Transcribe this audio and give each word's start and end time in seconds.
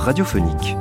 radiophonique. 0.00 0.76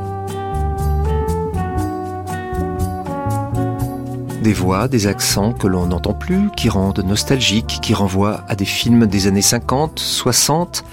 Des 4.41 4.53
voix, 4.53 4.87
des 4.87 5.07
accents 5.07 5.51
que 5.51 5.67
l'on 5.67 5.87
n'entend 5.87 6.13
plus, 6.13 6.49
qui 6.55 6.69
rendent 6.69 7.03
nostalgiques, 7.03 7.79
qui 7.81 7.93
renvoient 7.93 8.45
à 8.47 8.55
des 8.55 8.65
films 8.65 9.05
des 9.05 9.27
années 9.27 9.41
50, 9.41 9.99
60. 9.99 10.85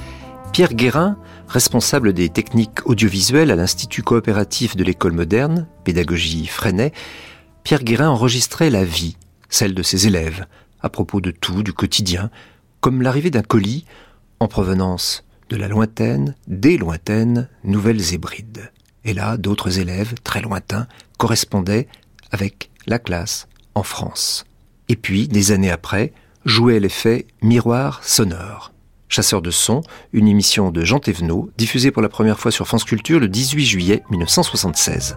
Pierre 0.53 0.75
Guérin, 0.75 1.17
responsable 1.47 2.13
des 2.13 2.29
techniques 2.29 2.85
audiovisuelles 2.87 3.53
à 3.53 3.57
l'Institut 3.57 4.03
coopératif 4.03 4.77
de 4.77 4.83
l'école 4.83 5.13
moderne, 5.13 5.67
pédagogie 5.85 6.47
Freinet, 6.47 6.93
Pierre 7.63 7.85
Guérin 7.85 8.09
enregistrait 8.09 8.71
la 8.71 8.85
vie, 8.85 9.17
celle 9.49 9.75
de 9.75 9.83
ses 9.83 10.09
élèves, 10.09 10.47
à 10.81 10.89
propos 10.89 11.21
de 11.21 11.31
tout, 11.31 11.63
du 11.63 11.73
quotidien, 11.73 12.31
comme 12.81 13.03
l'arrivée 13.03 13.31
d'un 13.31 13.43
colis 13.43 13.85
en 14.41 14.49
provenance 14.49 15.26
de 15.49 15.57
la 15.57 15.69
lointaine, 15.69 16.35
des 16.47 16.77
lointaines 16.77 17.49
Nouvelles 17.65 18.15
Hébrides. 18.15 18.71
Et 19.05 19.15
là, 19.15 19.37
d'autres 19.37 19.79
élèves, 19.79 20.15
très 20.25 20.41
lointains, 20.41 20.87
correspondaient 21.19 21.89
avec 22.33 22.71
la 22.87 22.99
classe 22.99 23.49
en 23.75 23.83
France. 23.83 24.45
Et 24.89 24.97
puis, 24.97 25.29
des 25.29 25.53
années 25.53 25.71
après, 25.71 26.13
jouait 26.45 26.81
l'effet 26.81 27.27
miroir 27.43 28.03
sonore. 28.03 28.73
Chasseur 29.09 29.41
de 29.43 29.51
son, 29.51 29.83
une 30.13 30.27
émission 30.27 30.71
de 30.73 30.85
Jean 30.85 30.99
Thévenot, 30.99 31.51
diffusée 31.57 31.93
pour 31.93 32.03
la 32.03 32.09
première 32.09 32.41
fois 32.41 32.51
sur 32.51 32.67
France 32.67 32.85
Culture 32.85 33.21
le 33.21 33.29
18 33.29 33.65
juillet 33.65 34.03
1976. 34.11 35.17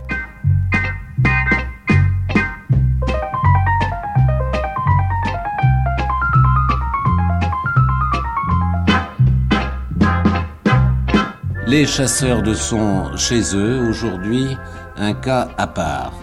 Les 11.70 11.86
chasseurs 11.86 12.42
de 12.42 12.56
son 12.56 13.16
chez 13.16 13.56
eux, 13.56 13.88
aujourd'hui, 13.88 14.58
un 14.98 15.14
cas 15.14 15.50
à 15.56 15.68
part. 15.68 16.20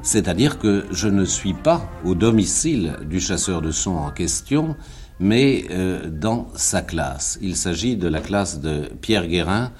C'est-à-dire 0.00 0.58
que 0.58 0.86
je 0.90 1.08
ne 1.08 1.26
suis 1.26 1.52
pas 1.52 1.90
au 2.06 2.14
domicile 2.14 2.96
du 3.04 3.20
chasseur 3.20 3.60
de 3.60 3.70
son 3.70 3.96
en 3.96 4.10
question, 4.10 4.76
mais 5.20 5.66
euh, 5.72 6.08
dans 6.08 6.48
sa 6.54 6.80
classe. 6.80 7.38
Il 7.42 7.54
s'agit 7.54 7.98
de 7.98 8.08
la 8.08 8.20
classe 8.20 8.60
de 8.62 8.88
Pierre 9.02 9.28
Guérin, 9.28 9.72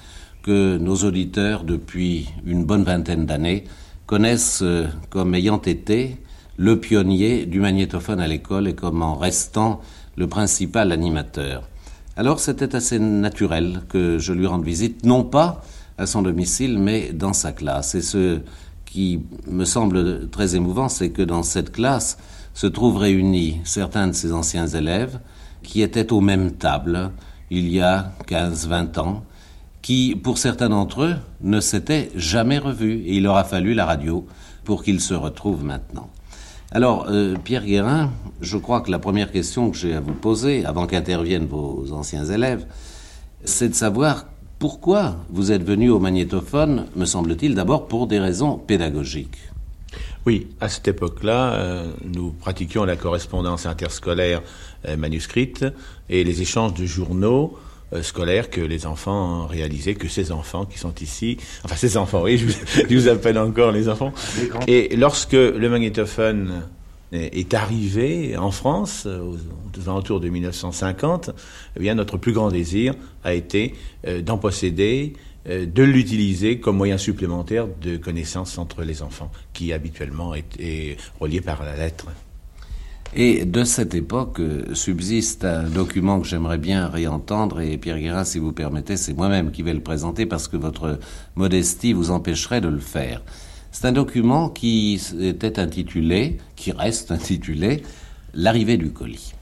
que 0.43 0.77
nos 0.77 0.97
auditeurs, 0.97 1.63
depuis 1.63 2.29
une 2.45 2.63
bonne 2.63 2.83
vingtaine 2.83 3.25
d'années, 3.25 3.63
connaissent 4.05 4.61
euh, 4.61 4.85
comme 5.09 5.33
ayant 5.33 5.61
été 5.63 6.17
le 6.57 6.79
pionnier 6.79 7.47
du 7.47 7.59
magnétophone 7.59 8.19
à 8.19 8.27
l'école 8.27 8.67
et 8.67 8.75
comme 8.75 9.01
en 9.01 9.15
restant 9.15 9.81
le 10.17 10.27
principal 10.27 10.91
animateur. 10.91 11.63
Alors 12.19 12.41
c'était 12.41 12.75
assez 12.75 12.99
naturel 12.99 13.79
que 13.87 14.17
je 14.17 14.33
lui 14.33 14.45
rende 14.45 14.65
visite, 14.65 15.05
non 15.05 15.23
pas 15.23 15.61
à 15.97 16.05
son 16.05 16.21
domicile, 16.21 16.77
mais 16.77 17.13
dans 17.13 17.31
sa 17.31 17.53
classe. 17.53 17.95
Et 17.95 18.01
ce 18.01 18.41
qui 18.83 19.21
me 19.47 19.63
semble 19.63 20.27
très 20.27 20.57
émouvant, 20.57 20.89
c'est 20.89 21.11
que 21.11 21.21
dans 21.21 21.43
cette 21.43 21.71
classe 21.71 22.17
se 22.53 22.67
trouvent 22.67 22.97
réunis 22.97 23.61
certains 23.63 24.07
de 24.07 24.11
ses 24.11 24.33
anciens 24.33 24.67
élèves 24.67 25.21
qui 25.63 25.81
étaient 25.81 26.11
aux 26.11 26.19
mêmes 26.19 26.51
tables 26.51 27.11
il 27.51 27.69
y 27.69 27.79
a 27.79 28.11
15-20 28.27 28.99
ans, 28.99 29.23
qui, 29.81 30.13
pour 30.21 30.39
certains 30.39 30.67
d'entre 30.67 31.03
eux, 31.03 31.15
ne 31.39 31.61
s'étaient 31.61 32.11
jamais 32.15 32.57
revus. 32.57 32.99
Et 33.05 33.15
il 33.15 33.27
aura 33.27 33.45
fallu 33.45 33.73
la 33.73 33.85
radio 33.85 34.27
pour 34.65 34.83
qu'ils 34.83 34.99
se 34.99 35.13
retrouvent 35.13 35.63
maintenant. 35.63 36.09
Alors, 36.71 37.07
euh, 37.09 37.35
Pierre 37.43 37.65
Guérin, 37.65 38.11
je 38.41 38.55
crois 38.55 38.81
que 38.81 38.91
la 38.91 38.99
première 38.99 39.31
question 39.31 39.71
que 39.71 39.77
j'ai 39.77 39.95
à 39.95 40.01
vous 40.01 40.13
poser, 40.13 40.65
avant 40.65 40.85
qu'interviennent 40.85 41.47
vos 41.47 41.91
anciens 41.93 42.25
élèves, 42.25 42.63
c'est 43.43 43.69
de 43.69 43.73
savoir 43.73 44.25
pourquoi 44.59 45.15
vous 45.31 45.51
êtes 45.51 45.63
venu 45.63 45.89
au 45.89 45.97
magnétophone, 45.97 46.85
me 46.95 47.05
semble-t-il, 47.05 47.55
d'abord 47.55 47.87
pour 47.87 48.05
des 48.05 48.19
raisons 48.19 48.57
pédagogiques. 48.57 49.39
Oui, 50.27 50.47
à 50.61 50.69
cette 50.69 50.87
époque-là, 50.87 51.53
euh, 51.53 51.91
nous 52.03 52.31
pratiquions 52.33 52.85
la 52.85 52.97
correspondance 52.97 53.65
interscolaire 53.65 54.43
euh, 54.87 54.95
manuscrite 54.95 55.65
et 56.07 56.23
les 56.23 56.43
échanges 56.43 56.75
de 56.75 56.85
journaux 56.85 57.57
euh, 57.93 58.03
scolaires 58.03 58.49
que 58.49 58.61
les 58.61 58.85
enfants 58.85 59.47
réalisaient, 59.47 59.95
que 59.95 60.07
ces 60.07 60.31
enfants 60.31 60.65
qui 60.65 60.77
sont 60.77 60.93
ici, 61.01 61.37
enfin 61.63 61.75
ces 61.75 61.97
enfants, 61.97 62.23
oui, 62.23 62.37
je 62.37 62.95
vous, 62.95 63.07
appelle 63.07 63.37
encore 63.37 63.71
les 63.71 63.89
enfants. 63.89 64.13
Et 64.67 64.95
lorsque 64.95 65.33
le 65.33 65.69
magnétophone 65.69 66.63
est 67.11 67.53
arrivé 67.53 68.37
en 68.37 68.51
France, 68.51 69.07
aux 69.07 69.89
alentours 69.89 70.19
de 70.19 70.29
1950, 70.29 71.31
eh 71.75 71.79
bien, 71.79 71.95
notre 71.95 72.17
plus 72.17 72.33
grand 72.33 72.49
désir 72.49 72.93
a 73.23 73.33
été 73.33 73.73
euh, 74.07 74.21
d'en 74.21 74.37
posséder, 74.37 75.13
euh, 75.47 75.65
de 75.65 75.83
l'utiliser 75.83 76.59
comme 76.59 76.77
moyen 76.77 76.97
supplémentaire 76.97 77.67
de 77.81 77.97
connaissance 77.97 78.57
entre 78.57 78.83
les 78.83 79.01
enfants, 79.01 79.31
qui 79.53 79.73
habituellement 79.73 80.35
est 80.35 80.97
relié 81.19 81.41
par 81.41 81.63
la 81.63 81.75
lettre. 81.75 82.05
Et 83.15 83.45
de 83.45 83.63
cette 83.63 83.95
époque 83.95 84.39
euh, 84.39 84.75
subsiste 84.75 85.43
un 85.43 85.63
document 85.63 86.19
que 86.19 86.27
j'aimerais 86.27 86.59
bien 86.59 86.87
réentendre, 86.87 87.59
et 87.59 87.77
Pierre 87.77 87.99
Guérin, 87.99 88.23
si 88.23 88.37
vous 88.37 88.51
permettez, 88.51 88.97
c'est 88.97 89.13
moi-même 89.13 89.51
qui 89.51 89.63
vais 89.63 89.73
le 89.73 89.79
présenter 89.79 90.27
parce 90.27 90.47
que 90.47 90.57
votre 90.57 90.99
modestie 91.35 91.93
vous 91.93 92.11
empêcherait 92.11 92.61
de 92.61 92.67
le 92.67 92.79
faire. 92.79 93.23
C'est 93.71 93.85
un 93.85 93.91
document 93.91 94.49
qui 94.49 95.01
était 95.19 95.59
intitulé, 95.59 96.37
qui 96.55 96.71
reste 96.71 97.11
intitulé, 97.11 97.83
L'arrivée 98.35 98.77
du 98.77 98.91
colis. 98.91 99.33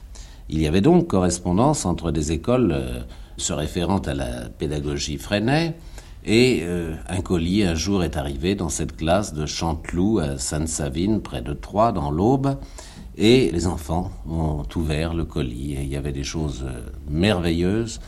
Il 0.48 0.62
y 0.62 0.66
avait 0.66 0.80
donc 0.80 1.08
correspondance 1.08 1.84
entre 1.84 2.10
des 2.10 2.32
écoles 2.32 2.72
euh, 2.72 3.00
se 3.36 3.52
référant 3.52 3.98
à 3.98 4.14
la 4.14 4.48
pédagogie 4.48 5.18
Freinet, 5.18 5.74
et 6.24 6.60
euh, 6.62 6.94
un 7.06 7.20
colis 7.20 7.64
un 7.64 7.74
jour 7.74 8.02
est 8.02 8.16
arrivé 8.16 8.54
dans 8.54 8.70
cette 8.70 8.96
classe 8.96 9.34
de 9.34 9.44
Chanteloup 9.44 10.20
à 10.20 10.38
Sainte-Savine, 10.38 11.20
près 11.20 11.42
de 11.42 11.52
Troyes, 11.52 11.92
dans 11.92 12.10
l'Aube, 12.10 12.56
et 13.18 13.50
les 13.50 13.66
enfants 13.66 14.12
ont 14.30 14.62
ouvert 14.76 15.12
le 15.12 15.24
colis 15.24 15.74
et 15.74 15.82
il 15.82 15.88
y 15.88 15.96
avait 15.96 16.12
des 16.12 16.24
choses 16.24 16.64
euh, 16.64 16.80
merveilleuses. 17.10 18.00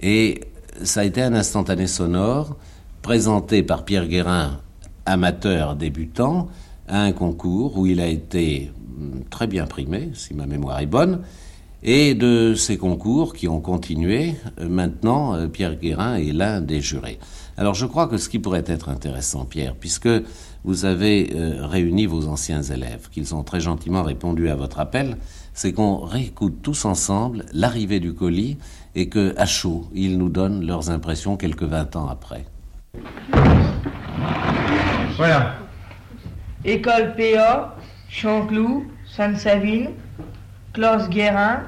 Et 0.00 0.40
ça 0.82 1.00
a 1.00 1.04
été 1.04 1.22
un 1.22 1.32
instantané 1.32 1.86
sonore 1.86 2.56
présenté 3.00 3.62
par 3.62 3.84
Pierre 3.84 4.08
Guérin, 4.08 4.60
amateur 5.06 5.76
débutant, 5.76 6.48
à 6.88 7.02
un 7.02 7.12
concours 7.12 7.78
où 7.78 7.86
il 7.86 8.00
a 8.00 8.08
été 8.08 8.72
mm, 8.98 9.20
très 9.30 9.46
bien 9.46 9.66
primé, 9.66 10.10
si 10.14 10.34
ma 10.34 10.46
mémoire 10.46 10.80
est 10.80 10.86
bonne. 10.86 11.20
Et 11.82 12.14
de 12.14 12.54
ces 12.54 12.76
concours 12.76 13.34
qui 13.34 13.46
ont 13.46 13.60
continué, 13.60 14.34
euh, 14.60 14.68
maintenant, 14.68 15.34
euh, 15.34 15.46
Pierre 15.46 15.76
Guérin 15.76 16.16
est 16.16 16.32
l'un 16.32 16.60
des 16.60 16.80
jurés. 16.80 17.20
Alors 17.56 17.74
je 17.74 17.86
crois 17.86 18.08
que 18.08 18.18
ce 18.18 18.28
qui 18.28 18.40
pourrait 18.40 18.64
être 18.66 18.88
intéressant, 18.88 19.44
Pierre, 19.44 19.76
puisque 19.76 20.08
vous 20.64 20.84
avez 20.84 21.30
euh, 21.34 21.64
réuni 21.66 22.06
vos 22.06 22.26
anciens 22.26 22.62
élèves, 22.62 23.08
qu'ils 23.10 23.34
ont 23.34 23.44
très 23.44 23.60
gentiment 23.60 24.02
répondu 24.02 24.48
à 24.48 24.56
votre 24.56 24.80
appel, 24.80 25.18
c'est 25.54 25.72
qu'on 25.72 25.98
réécoute 25.98 26.62
tous 26.62 26.84
ensemble 26.84 27.46
l'arrivée 27.52 28.00
du 28.00 28.12
colis 28.12 28.58
et 28.96 29.08
que, 29.08 29.34
à 29.36 29.46
chaud, 29.46 29.88
ils 29.94 30.18
nous 30.18 30.28
donnent 30.28 30.66
leurs 30.66 30.90
impressions 30.90 31.36
quelques 31.36 31.62
vingt 31.62 31.94
ans 31.94 32.08
après. 32.08 32.44
Voilà. 35.16 35.54
École 36.64 37.14
PA, 37.16 37.76
Chanteloup, 38.08 38.84
Sainte-Savine, 39.16 39.90
Classe 40.72 41.08
Guérin, 41.08 41.62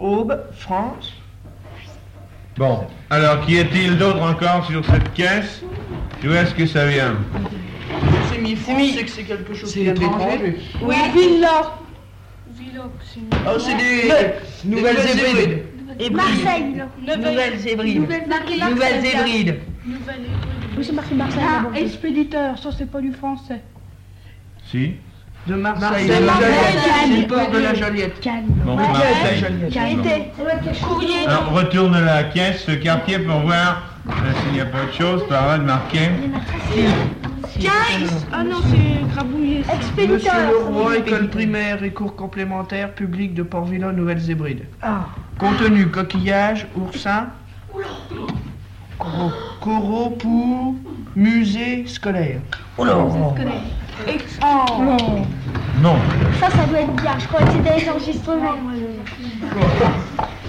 Aube, 0.00 0.38
France. 0.52 1.12
Bon, 2.56 2.86
alors 3.10 3.44
qui 3.46 3.56
est-il 3.56 3.98
d'autre 3.98 4.20
encore 4.22 4.66
sur 4.66 4.84
cette 4.84 5.12
caisse? 5.12 5.62
D'où 6.22 6.32
est-ce 6.32 6.54
que 6.54 6.66
ça 6.66 6.86
vient? 6.86 7.16
C'est 8.30 8.38
mi 8.38 8.56
c'est 8.56 9.04
que 9.04 9.10
c'est 9.10 9.22
quelque 9.24 9.54
chose 9.54 9.72
qui 9.72 9.86
est 9.86 9.90
étranger. 9.90 10.56
Oui, 10.82 10.96
Villa. 11.14 11.78
Villa, 12.52 12.84
c'est 13.04 13.20
Oh, 13.46 13.58
c'est 13.58 13.76
des 13.76 14.68
nouvelles 14.68 14.96
hybrides. 14.98 16.12
Marseille. 16.12 16.82
Nouvelles 17.00 17.68
hybrides. 17.68 18.00
Nouvelles 18.00 19.04
hybrides. 19.04 19.60
Oui, 20.76 20.84
c'est 20.84 20.92
marqué 20.92 21.14
Marseille. 21.14 21.42
Ah, 21.44 21.78
expéditeur, 21.78 22.58
ça 22.58 22.70
c'est 22.76 22.90
pas 22.90 23.00
du 23.00 23.12
français. 23.12 23.60
Si 24.70 24.94
de 25.48 25.54
Marseille. 25.54 26.06
De 26.08 26.24
Marseille, 26.24 26.78
c'est 27.06 27.20
le 27.22 27.26
port 27.26 27.50
de 27.50 27.58
la 27.58 27.74
Joliette. 27.74 28.28
Bon, 28.64 28.76
Marseille. 28.76 29.44
Courrier. 30.82 31.26
Alors, 31.26 31.50
retourne 31.52 31.98
la 32.04 32.24
caisse, 32.24 32.64
ce 32.66 32.72
quartier 32.72 33.18
pour 33.20 33.40
voir 33.40 33.82
euh, 34.08 34.12
s'il 34.42 34.52
n'y 34.52 34.60
a 34.60 34.66
pas 34.66 34.82
autre 34.84 34.94
chose 34.94 35.22
par 35.28 35.46
là 35.48 35.58
de 35.58 35.64
marquer. 35.64 36.10
15 37.60 38.26
Ah 38.32 38.44
non, 38.44 38.58
c'est 38.70 39.14
grabouillé. 39.14 39.60
Expéditeur. 39.72 40.34
Monsieur 40.34 40.70
Leroy, 40.70 40.96
école 40.98 41.28
primaire 41.28 41.82
et 41.82 41.90
cours 41.90 42.14
complémentaires 42.14 42.92
publics 42.92 43.34
de 43.34 43.42
Port-Villon, 43.42 43.92
Nouvelles-Hébrides. 43.92 44.66
Ah. 44.82 45.06
Contenu 45.38 45.88
coquillage, 45.88 46.66
oursin. 46.76 47.28
Coraux 49.60 50.10
pour 50.10 50.74
musée 51.16 51.84
scolaire. 51.86 52.40
Oh 52.76 52.84
là 52.84 52.96
Oh. 52.98 53.34
Non. 55.82 55.96
Ça, 56.40 56.50
ça 56.50 56.64
doit 56.64 56.80
être 56.80 56.94
bien. 56.94 57.18
Je 57.18 57.26
crois 57.28 57.40
que 57.40 57.52
c'est 57.52 57.62
des 57.62 57.88
enregistrements. 57.88 58.56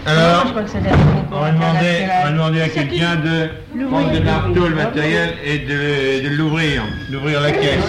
Alors, 0.06 0.46
on 1.32 1.40
va 1.40 1.52
demander, 1.52 2.08
on 2.10 2.24
va 2.24 2.32
demander 2.32 2.62
à 2.62 2.70
quelqu'un 2.70 3.16
de 3.18 3.86
prendre 3.88 4.12
de 4.12 4.20
marteau 4.20 4.68
le 4.68 4.76
matériel 4.76 5.36
et 5.44 5.60
de, 5.60 6.30
de 6.30 6.36
l'ouvrir, 6.36 6.84
d'ouvrir 7.12 7.42
la 7.42 7.52
caisse. 7.52 7.86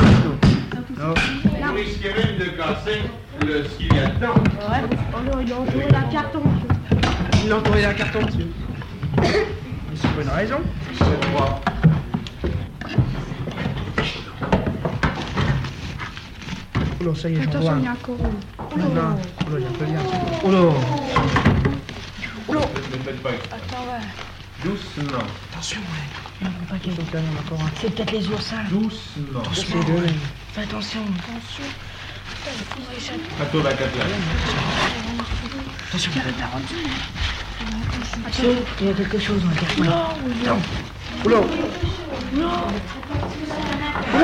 Vous 1.61 1.73
risquez 1.75 2.09
même 2.15 2.37
de 2.39 2.45
casser 2.57 3.01
le, 3.45 3.63
ce 3.63 3.69
qu'il 3.77 3.95
y 3.95 3.99
a 3.99 4.07
dedans. 4.07 4.33
Oh 5.13 5.17
non, 5.23 5.39
il 5.45 5.53
a 5.53 5.55
entouré 5.59 5.87
la 5.91 6.01
carton, 6.11 6.41
monsieur. 6.43 6.67
Il 7.45 7.51
a 7.51 7.57
entouré 7.57 7.81
la 7.83 7.93
carton 7.93 8.25
dessus. 8.25 8.47
Mais 9.21 9.27
c'est 9.93 10.07
pas 10.15 10.21
une 10.23 10.29
raison. 10.29 10.61
Oh 17.01 17.03
là, 17.05 17.11
ça 17.15 17.29
y 17.29 17.35
est, 17.35 17.43
j'en 17.43 17.59
vois 17.59 17.59
Attention, 17.59 17.71
un. 17.71 17.77
il 17.77 17.83
y 17.83 17.87
a 17.87 17.91
un 17.91 17.95
coraux. 17.95 18.33
Oh 18.57 18.63
là, 18.77 18.85
oh 18.87 19.51
là, 19.51 19.57
il 19.57 19.61
y 19.61 19.65
a 19.65 19.69
un 19.69 19.73
peu 19.73 19.85
bien. 19.85 19.99
Oh 20.43 20.51
là. 20.51 20.59
Ne 22.49 22.97
faites 23.03 23.21
pas 23.21 23.29
exprès. 23.29 23.59
Doucement, 24.63 25.27
Attention, 25.55 25.79
ouais. 25.79 26.47
Attention, 26.69 26.91
quand 27.11 27.17
même, 27.17 27.37
encore 27.39 27.61
un. 27.61 27.69
C'est 27.79 27.89
peut-être 27.95 28.11
les 28.11 28.27
oursins. 28.27 28.57
doucement. 28.69 29.41
C'est 29.53 29.71
deux. 29.71 30.05
Fais 30.51 30.63
attention. 30.63 30.99
La 33.39 33.45
quatre 33.73 33.97
là. 33.97 34.03
Attention. 35.87 36.11
Monsieur, 38.27 38.55
il 38.81 38.87
y 38.87 38.89
a 38.89 38.93
quelque 38.93 39.19
chose 39.19 39.41
dans 39.41 39.49
le. 39.49 39.55
Oh 41.23 41.29
là. 41.29 41.37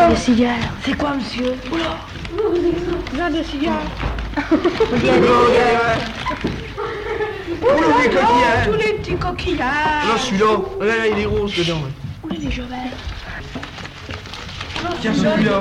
Des 0.09 0.15
cigares. 0.17 0.57
C'est 0.83 0.97
quoi, 0.97 1.13
monsieur? 1.15 1.55
Plein 3.13 3.29
de 3.29 3.41
cigares. 3.43 3.85
Oh 8.03 8.07
là, 8.07 8.09
les 8.09 8.09
coquillages. 8.09 8.65
Tous 8.67 8.77
les 8.87 8.93
petits 8.93 9.15
coquillages. 9.15 10.07
Là, 10.07 10.17
celui-là. 10.17 10.85
Là, 10.85 11.07
il 11.07 11.19
est 11.19 11.25
rose 11.25 11.55
dedans. 11.55 11.75
ouais. 11.77 11.91
Oui, 12.29 12.37
les 12.41 12.51
Jovel. 12.51 12.77
Tiens, 15.01 15.13
celui-là. 15.13 15.59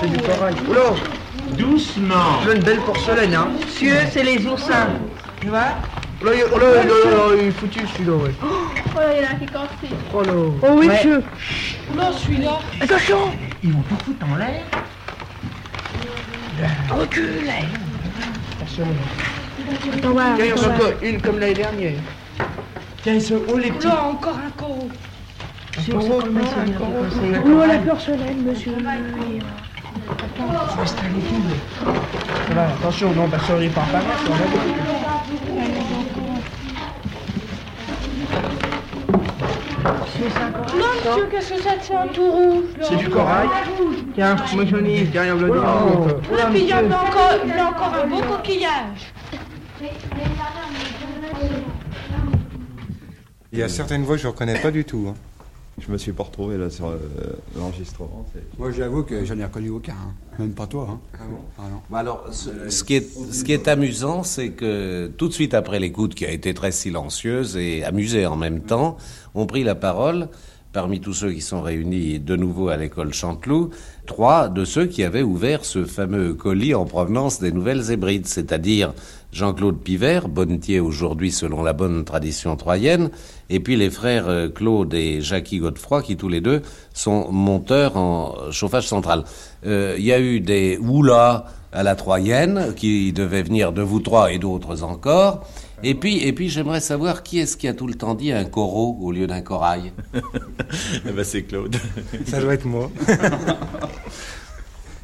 C'est 0.00 0.08
du 0.08 0.18
corail. 0.18 0.54
Oh 0.68 0.72
là. 0.74 0.80
Doucement. 1.56 2.40
Tu 2.42 2.50
as 2.50 2.54
une 2.54 2.62
belle 2.62 2.80
porcelaine, 2.80 3.34
hein. 3.34 3.48
Monsieur, 3.60 3.94
c'est 4.12 4.22
les 4.22 4.44
oursins. 4.46 4.88
Tu 5.40 5.48
vois 5.48 5.68
Oh 6.22 6.26
là, 6.26 6.32
il- 6.34 6.44
oh 6.54 6.58
là, 6.58 6.66
là, 6.74 6.82
là, 6.84 7.10
là, 7.10 7.36
il 7.40 7.46
est 7.48 7.50
foutu, 7.50 7.80
celui-là, 7.94 8.12
ouais. 8.16 8.30
Oh 8.42 8.98
là, 8.98 9.06
il 9.16 9.22
y 9.22 9.26
en 9.26 9.30
a 9.30 9.34
qui 9.34 9.46
cassé. 9.46 9.94
Oh 10.12 10.22
là. 10.22 10.32
Oh 10.36 10.66
oui, 10.74 10.86
Ouais. 10.86 10.94
monsieur. 10.94 11.22
Oh 11.92 11.96
là, 11.96 12.10
celui-là. 12.12 12.58
Attention 12.80 13.18
Ils 13.64 13.72
vont 13.72 13.82
tout 13.88 13.96
foutre 14.04 14.26
en 14.30 14.36
l'air. 14.36 14.62
Recule 16.90 17.50
Attention. 18.60 18.86
Attends, 19.70 20.10
voilà. 20.10 20.34
Tiens, 20.36 20.44
il 20.44 20.48
y 20.48 20.52
en 20.52 20.56
a 20.56 20.58
voilà. 20.58 20.74
encore 20.74 20.92
une 21.02 21.20
comme 21.20 21.38
l'année 21.38 21.54
dernière. 21.54 21.92
Tiens, 23.02 23.14
ils 23.14 23.22
sont 23.22 23.40
où 23.48 23.56
les 23.56 23.70
Oh 23.70 23.74
petits 23.74 23.86
là, 23.86 24.04
encore 24.04 24.36
un 24.46 24.50
coraux. 24.50 24.88
Le 25.76 26.30
monsieur 26.30 26.50
qui 26.66 26.72
a 26.72 26.76
cassé. 26.76 27.40
Oh, 27.46 27.66
la 27.66 27.78
porcelaine, 27.78 28.42
monsieur. 28.44 28.72
Oui. 28.76 29.40
Ça 32.48 32.54
va, 32.54 32.62
attention, 32.68 33.12
non, 33.12 33.28
parce 33.28 33.46
qu'on 33.46 33.60
est 33.60 33.68
pas 33.68 33.82
par 33.82 34.02
là, 34.02 34.08
on 34.28 34.32
a 34.32 34.36
Non, 40.76 40.86
monsieur, 41.04 41.26
qu'est-ce 41.30 41.50
que 41.50 41.62
c'est 41.62 41.82
c'est 41.82 41.94
un 41.94 42.06
tout 42.08 42.30
rouge 42.30 42.64
C'est 42.82 42.96
du 42.96 43.08
corail. 43.08 43.48
Tiens, 44.14 44.36
moi 44.54 44.64
j'en 44.70 44.84
ai, 44.84 45.06
tiens, 45.10 45.24
il 45.24 45.28
y 45.28 45.32
en 45.32 45.38
a 45.38 45.40
deux. 45.40 45.62
Ah, 45.64 46.46
puis 46.50 46.60
il 46.60 46.68
y 46.68 46.74
en 46.74 46.90
a 46.90 47.64
encore 47.68 47.94
un 48.02 48.06
beau 48.06 48.20
coquillage. 48.20 49.12
Il 53.49 53.49
y 53.60 53.64
a 53.64 53.68
certaines 53.68 54.02
voix 54.04 54.16
que 54.16 54.22
je 54.22 54.26
ne 54.28 54.32
reconnais 54.32 54.58
pas 54.60 54.70
du 54.70 54.84
tout. 54.84 55.06
hein. 55.08 55.14
Je 55.78 55.90
me 55.90 55.96
suis 55.96 56.12
pas 56.12 56.24
retrouvé 56.24 56.58
là 56.58 56.68
sur 56.68 56.88
euh, 56.88 56.98
l'enregistrement. 57.56 58.26
Moi, 58.58 58.70
j'avoue 58.70 59.02
que 59.02 59.24
j'en 59.24 59.38
ai 59.38 59.44
reconnu 59.44 59.70
aucun. 59.70 59.92
hein. 59.94 60.14
Même 60.38 60.52
pas 60.52 60.66
toi. 60.66 60.86
Hein. 60.90 60.98
Ah 61.18 61.62
non. 61.70 61.80
Bah 61.88 61.98
alors, 61.98 62.26
ce, 62.32 62.68
ce 62.68 62.84
qui 62.84 62.96
est, 62.96 63.32
ce 63.32 63.44
qui 63.44 63.52
est 63.52 63.66
amusant, 63.66 64.22
c'est 64.22 64.50
que 64.50 65.10
tout 65.16 65.28
de 65.28 65.32
suite 65.32 65.54
après 65.54 65.78
l'écoute, 65.80 66.14
qui 66.14 66.26
a 66.26 66.30
été 66.30 66.52
très 66.52 66.72
silencieuse 66.72 67.56
et 67.56 67.82
amusée 67.84 68.26
en 68.26 68.36
même 68.36 68.60
temps, 68.60 68.98
ont 69.34 69.46
pris 69.46 69.64
la 69.64 69.74
parole, 69.74 70.28
parmi 70.72 71.00
tous 71.00 71.14
ceux 71.14 71.32
qui 71.32 71.40
sont 71.40 71.62
réunis 71.62 72.20
de 72.20 72.36
nouveau 72.36 72.68
à 72.68 72.76
l'école 72.76 73.12
Chanteloup, 73.12 73.70
trois 74.06 74.48
de 74.48 74.64
ceux 74.64 74.86
qui 74.86 75.02
avaient 75.02 75.22
ouvert 75.22 75.64
ce 75.64 75.84
fameux 75.84 76.34
colis 76.34 76.74
en 76.74 76.84
provenance 76.84 77.40
des 77.40 77.52
Nouvelles 77.52 77.90
Hébrides, 77.90 78.26
c'est-à-dire 78.26 78.92
Jean-Claude 79.32 79.78
Pivert, 79.78 80.28
bonnetier 80.28 80.80
aujourd'hui 80.80 81.30
selon 81.30 81.62
la 81.62 81.72
bonne 81.72 82.04
tradition 82.04 82.56
troyenne, 82.56 83.10
et 83.48 83.60
puis 83.60 83.76
les 83.76 83.90
frères 83.90 84.28
euh, 84.28 84.48
Claude 84.48 84.94
et 84.94 85.20
Jackie 85.20 85.58
Godefroy, 85.58 86.02
qui 86.02 86.16
tous 86.16 86.28
les 86.28 86.40
deux 86.40 86.62
sont 86.94 87.30
monteurs 87.32 87.96
en 87.96 88.50
chauffage 88.50 88.86
central. 88.86 89.24
Euh, 89.66 89.96
Il 89.98 90.04
y 90.04 90.12
a 90.12 90.20
eu 90.20 90.40
des 90.40 90.78
oula 90.78 91.46
à 91.72 91.82
la 91.82 91.94
troyenne, 91.94 92.74
qui 92.74 93.12
devaient 93.12 93.42
venir 93.44 93.72
de 93.72 93.82
vous 93.82 94.00
trois 94.00 94.32
et 94.32 94.38
d'autres 94.38 94.82
encore. 94.82 95.46
Et 95.82 95.94
puis, 95.94 96.18
et 96.18 96.32
puis 96.32 96.48
j'aimerais 96.48 96.80
savoir 96.80 97.22
qui 97.22 97.38
est-ce 97.38 97.56
qui 97.56 97.66
a 97.66 97.74
tout 97.74 97.86
le 97.86 97.94
temps 97.94 98.14
dit 98.14 98.32
un 98.32 98.44
coraux 98.44 98.98
au 99.00 99.12
lieu 99.12 99.26
d'un 99.26 99.40
corail 99.40 99.92
Eh 101.06 101.12
ben, 101.12 101.24
c'est 101.24 101.42
Claude. 101.42 101.76
Ça 102.26 102.40
doit 102.40 102.54
être 102.54 102.66
moi. 102.66 102.90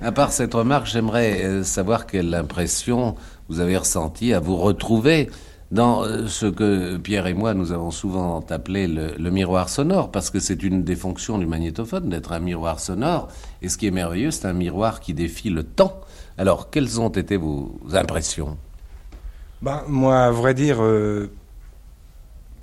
À 0.03 0.13
part 0.13 0.31
cette 0.31 0.53
remarque, 0.53 0.87
j'aimerais 0.87 1.43
euh, 1.43 1.65
savoir 1.65 2.07
quelle 2.07 2.35
impression 2.35 3.15
vous 3.49 3.61
avez 3.61 3.79
ressentie 3.79 4.35
à 4.35 4.41
vous 4.41 4.57
retrouver 4.57 5.31
dans 5.71 6.05
euh, 6.05 6.27
ce 6.27 6.45
que 6.45 6.99
Pierre 6.99 7.27
et 7.27 7.33
moi 7.33 7.55
nous 7.55 7.73
avons 7.73 7.91
souvent 7.91 8.45
appelé 8.51 8.89
le, 8.89 9.13
le 9.19 9.31
miroir 9.31 9.71
sonore, 9.71 10.11
parce 10.11 10.29
que 10.29 10.39
c'est 10.39 10.63
une 10.63 10.85
des 10.85 10.97
fonctions 10.97 11.39
du 11.39 11.47
magnétophone 11.47 12.11
d'être 12.11 12.33
un 12.33 12.41
miroir 12.41 12.79
sonore. 12.79 13.29
Et 13.63 13.71
ce 13.71 13.79
qui 13.79 13.87
est 13.87 13.91
merveilleux, 13.91 14.31
c'est 14.31 14.47
un 14.47 14.53
miroir 14.53 15.01
qui 15.01 15.15
défie 15.15 15.49
le 15.49 15.63
temps. 15.63 15.99
Alors, 16.37 16.69
quelles 16.69 17.01
ont 17.01 17.09
été 17.09 17.39
vos 17.39 17.81
impressions? 17.95 18.59
Ben, 19.63 19.83
moi, 19.89 20.25
à 20.25 20.31
vrai 20.31 20.55
dire, 20.55 20.79
euh, 20.83 21.31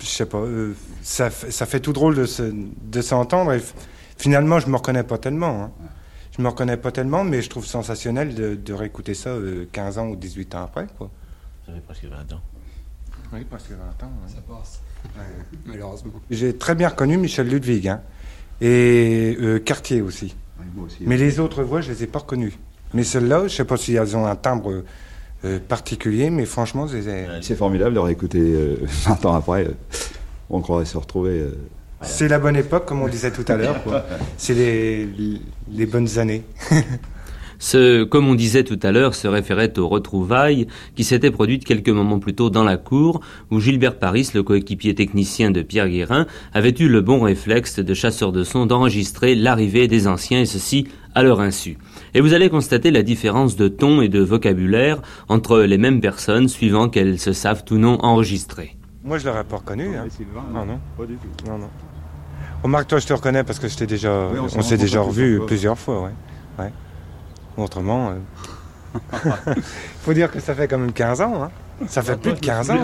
je 0.00 0.06
sais 0.06 0.26
pas, 0.26 0.38
euh, 0.38 0.74
ça, 1.02 1.30
fait- 1.30 1.50
ça 1.50 1.66
fait 1.66 1.80
tout 1.80 1.92
drôle 1.92 2.14
de, 2.14 2.24
se, 2.26 2.42
de 2.52 3.00
s'entendre. 3.02 3.52
Et 3.52 3.60
finalement, 4.16 4.60
je 4.60 4.68
me 4.68 4.76
reconnais 4.76 5.02
pas 5.02 5.18
tellement. 5.18 5.64
hein. 5.64 5.70
Je 6.36 6.42
me 6.42 6.48
reconnais 6.48 6.76
pas 6.76 6.90
tellement, 6.90 7.22
mais 7.24 7.42
je 7.42 7.48
trouve 7.50 7.64
sensationnel 7.64 8.34
de, 8.34 8.54
de 8.56 8.72
réécouter 8.72 9.14
ça 9.14 9.30
euh, 9.30 9.66
15 9.70 9.98
ans 9.98 10.08
ou 10.08 10.16
18 10.16 10.54
ans 10.56 10.64
après. 10.64 10.86
Quoi. 10.98 11.10
J'avais 11.66 11.80
presque 11.80 12.04
20 12.04 12.32
ans. 12.32 12.40
Oui, 13.32 13.46
parce 13.48 13.64
que 13.64 13.74
20 13.74 13.78
ans. 14.06 14.10
Ça 14.28 14.40
passe. 14.48 14.80
Malheureusement. 15.66 16.12
J'ai 16.30 16.56
très 16.56 16.74
bien 16.74 16.88
reconnu 16.88 17.18
Michel 17.18 17.48
Ludwig 17.48 17.86
hein, 17.88 18.00
et 18.60 19.36
euh, 19.40 19.58
Cartier 19.60 20.00
aussi. 20.02 20.34
Ouais, 20.58 20.66
moi 20.74 20.86
aussi. 20.86 20.98
Mais 21.02 21.16
les 21.16 21.38
autres 21.40 21.62
voix, 21.62 21.80
je 21.80 21.90
les 21.92 22.02
ai 22.04 22.06
pas 22.08 22.20
reconnues. 22.20 22.56
Mais 22.94 23.04
celles-là, 23.04 23.46
je 23.48 23.54
sais 23.54 23.64
pas 23.64 23.76
si 23.76 23.94
elles 23.94 24.16
ont 24.16 24.26
un 24.26 24.36
timbre 24.36 24.82
euh, 25.44 25.58
particulier, 25.66 26.30
mais 26.30 26.46
franchement. 26.46 26.86
C'est 27.42 27.56
formidable 27.56 27.94
de 27.94 28.00
réécouter 28.00 28.40
euh, 28.40 28.76
20 28.82 29.26
ans 29.26 29.34
après. 29.34 29.64
euh, 29.66 29.72
on 30.50 30.60
croirait 30.60 30.84
se 30.84 30.96
retrouver. 30.96 31.40
euh, 31.40 31.54
C'est 32.02 32.28
la 32.28 32.38
bonne 32.38 32.56
époque, 32.56 32.84
comme 32.86 33.02
on 33.02 33.08
disait 33.08 33.30
tout 33.30 33.44
à 33.48 33.56
l'heure. 33.56 33.76
C'est 34.36 34.54
les, 34.54 35.08
les 35.70 35.86
bonnes 35.86 36.18
années. 36.18 36.42
Ce, 37.64 38.04
comme 38.04 38.28
on 38.28 38.34
disait 38.34 38.62
tout 38.62 38.78
à 38.82 38.92
l'heure, 38.92 39.14
se 39.14 39.26
référait 39.26 39.78
aux 39.78 39.88
retrouvailles 39.88 40.66
qui 40.96 41.02
s'étaient 41.02 41.30
produites 41.30 41.64
quelques 41.64 41.88
moments 41.88 42.18
plus 42.18 42.34
tôt 42.34 42.50
dans 42.50 42.62
la 42.62 42.76
cour, 42.76 43.22
où 43.50 43.58
Gilbert 43.58 43.98
Paris, 43.98 44.28
le 44.34 44.42
coéquipier 44.42 44.94
technicien 44.94 45.50
de 45.50 45.62
Pierre 45.62 45.88
Guérin, 45.88 46.26
avait 46.52 46.74
eu 46.78 46.88
le 46.90 47.00
bon 47.00 47.22
réflexe 47.22 47.78
de 47.80 47.94
chasseur 47.94 48.32
de 48.32 48.44
son 48.44 48.66
d'enregistrer 48.66 49.34
l'arrivée 49.34 49.88
des 49.88 50.06
anciens, 50.06 50.42
et 50.42 50.44
ceci 50.44 50.88
à 51.14 51.22
leur 51.22 51.40
insu. 51.40 51.78
Et 52.12 52.20
vous 52.20 52.34
allez 52.34 52.50
constater 52.50 52.90
la 52.90 53.02
différence 53.02 53.56
de 53.56 53.68
ton 53.68 54.02
et 54.02 54.10
de 54.10 54.20
vocabulaire 54.20 55.00
entre 55.30 55.60
les 55.60 55.78
mêmes 55.78 56.02
personnes, 56.02 56.48
suivant 56.48 56.90
qu'elles 56.90 57.18
se 57.18 57.32
savent 57.32 57.64
ou 57.70 57.76
non 57.76 57.96
enregistrer. 58.04 58.76
Moi, 59.02 59.16
je 59.16 59.24
l'aurais 59.24 59.44
pas 59.44 59.56
reconnu. 59.56 59.96
Hein. 59.96 60.04
Sylvain, 60.10 60.44
Non, 60.52 60.66
non. 60.66 60.78
Pas 60.98 61.06
du 61.06 61.14
tout. 61.14 61.48
non, 61.50 61.56
non. 61.56 61.70
Remarque, 62.62 62.88
toi, 62.88 62.98
je 62.98 63.06
te 63.06 63.14
reconnais 63.14 63.42
parce 63.42 63.58
que 63.58 63.68
je 63.68 63.84
déjà, 63.86 64.28
Oui, 64.34 64.38
on 64.54 64.60
s'est 64.60 64.76
déjà 64.76 65.00
revu 65.00 65.38
plusieurs 65.38 65.38
fois. 65.38 65.46
plusieurs 65.46 65.78
fois. 65.78 66.02
Ouais. 66.02 66.14
Autrement, 67.56 68.12
il 68.94 69.00
faut 70.02 70.12
dire 70.12 70.30
que 70.30 70.40
ça 70.40 70.54
fait 70.54 70.68
quand 70.68 70.78
même 70.78 70.92
15 70.92 71.20
ans. 71.20 71.44
Hein. 71.44 71.50
Ça 71.88 72.02
fait 72.02 72.16
plus 72.16 72.32
de 72.32 72.38
15 72.38 72.70
ans. 72.70 72.76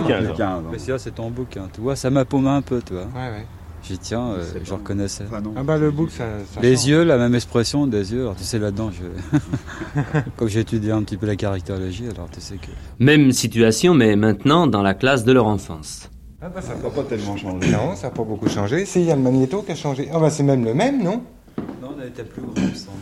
Mais 0.70 0.78
c'est 0.78 0.98
c'est 0.98 1.14
ton 1.14 1.30
bouquin. 1.30 1.68
Tu 1.72 1.80
vois, 1.80 1.96
ça 1.96 2.10
m'a 2.10 2.24
paumé 2.24 2.48
un 2.48 2.62
peu, 2.62 2.80
tu 2.84 2.94
vois. 2.94 3.02
Ouais, 3.04 3.30
ouais. 3.30 3.46
J'y 3.82 3.96
tiens, 3.98 4.32
euh, 4.32 4.44
je 4.62 4.72
reconnaissais. 4.74 5.24
Ah 5.56 5.62
bah 5.62 5.78
le 5.78 5.90
book, 5.90 6.10
ça, 6.10 6.24
ça 6.52 6.60
Les 6.60 6.76
change. 6.76 6.86
yeux, 6.86 7.02
la 7.04 7.16
même 7.16 7.34
expression 7.34 7.86
des 7.86 8.12
yeux. 8.12 8.22
Alors 8.22 8.36
tu 8.36 8.44
sais 8.44 8.58
là-dedans, 8.58 8.90
je... 8.90 10.10
comme 10.36 10.48
j'ai 10.48 10.60
étudié 10.60 10.92
un 10.92 11.02
petit 11.02 11.16
peu 11.16 11.26
la 11.26 11.36
caractérologie, 11.36 12.04
alors 12.14 12.28
tu 12.30 12.42
sais 12.42 12.56
que. 12.56 12.66
Même 12.98 13.32
situation, 13.32 13.94
mais 13.94 14.16
maintenant 14.16 14.66
dans 14.66 14.82
la 14.82 14.92
classe 14.92 15.24
de 15.24 15.32
leur 15.32 15.46
enfance. 15.46 16.10
Ah 16.42 16.48
bah 16.48 16.60
ça 16.60 16.74
n'a 16.74 16.90
pas 16.90 17.02
tellement 17.04 17.36
changé. 17.38 17.70
Non, 17.70 17.96
ça 17.96 18.08
n'a 18.08 18.14
pas 18.14 18.22
beaucoup 18.22 18.48
changé. 18.48 18.84
Si, 18.84 19.00
il 19.00 19.06
y 19.06 19.10
a 19.12 19.16
le 19.16 19.22
magnéto 19.22 19.62
qui 19.62 19.72
a 19.72 19.76
changé. 19.76 20.10
Ah 20.12 20.18
bah 20.18 20.28
c'est 20.30 20.42
même 20.42 20.64
le 20.64 20.74
même, 20.74 21.02
Non, 21.02 21.22
on 22.02 22.06
était 22.06 22.24
plus 22.24 22.42
gros, 22.42 22.54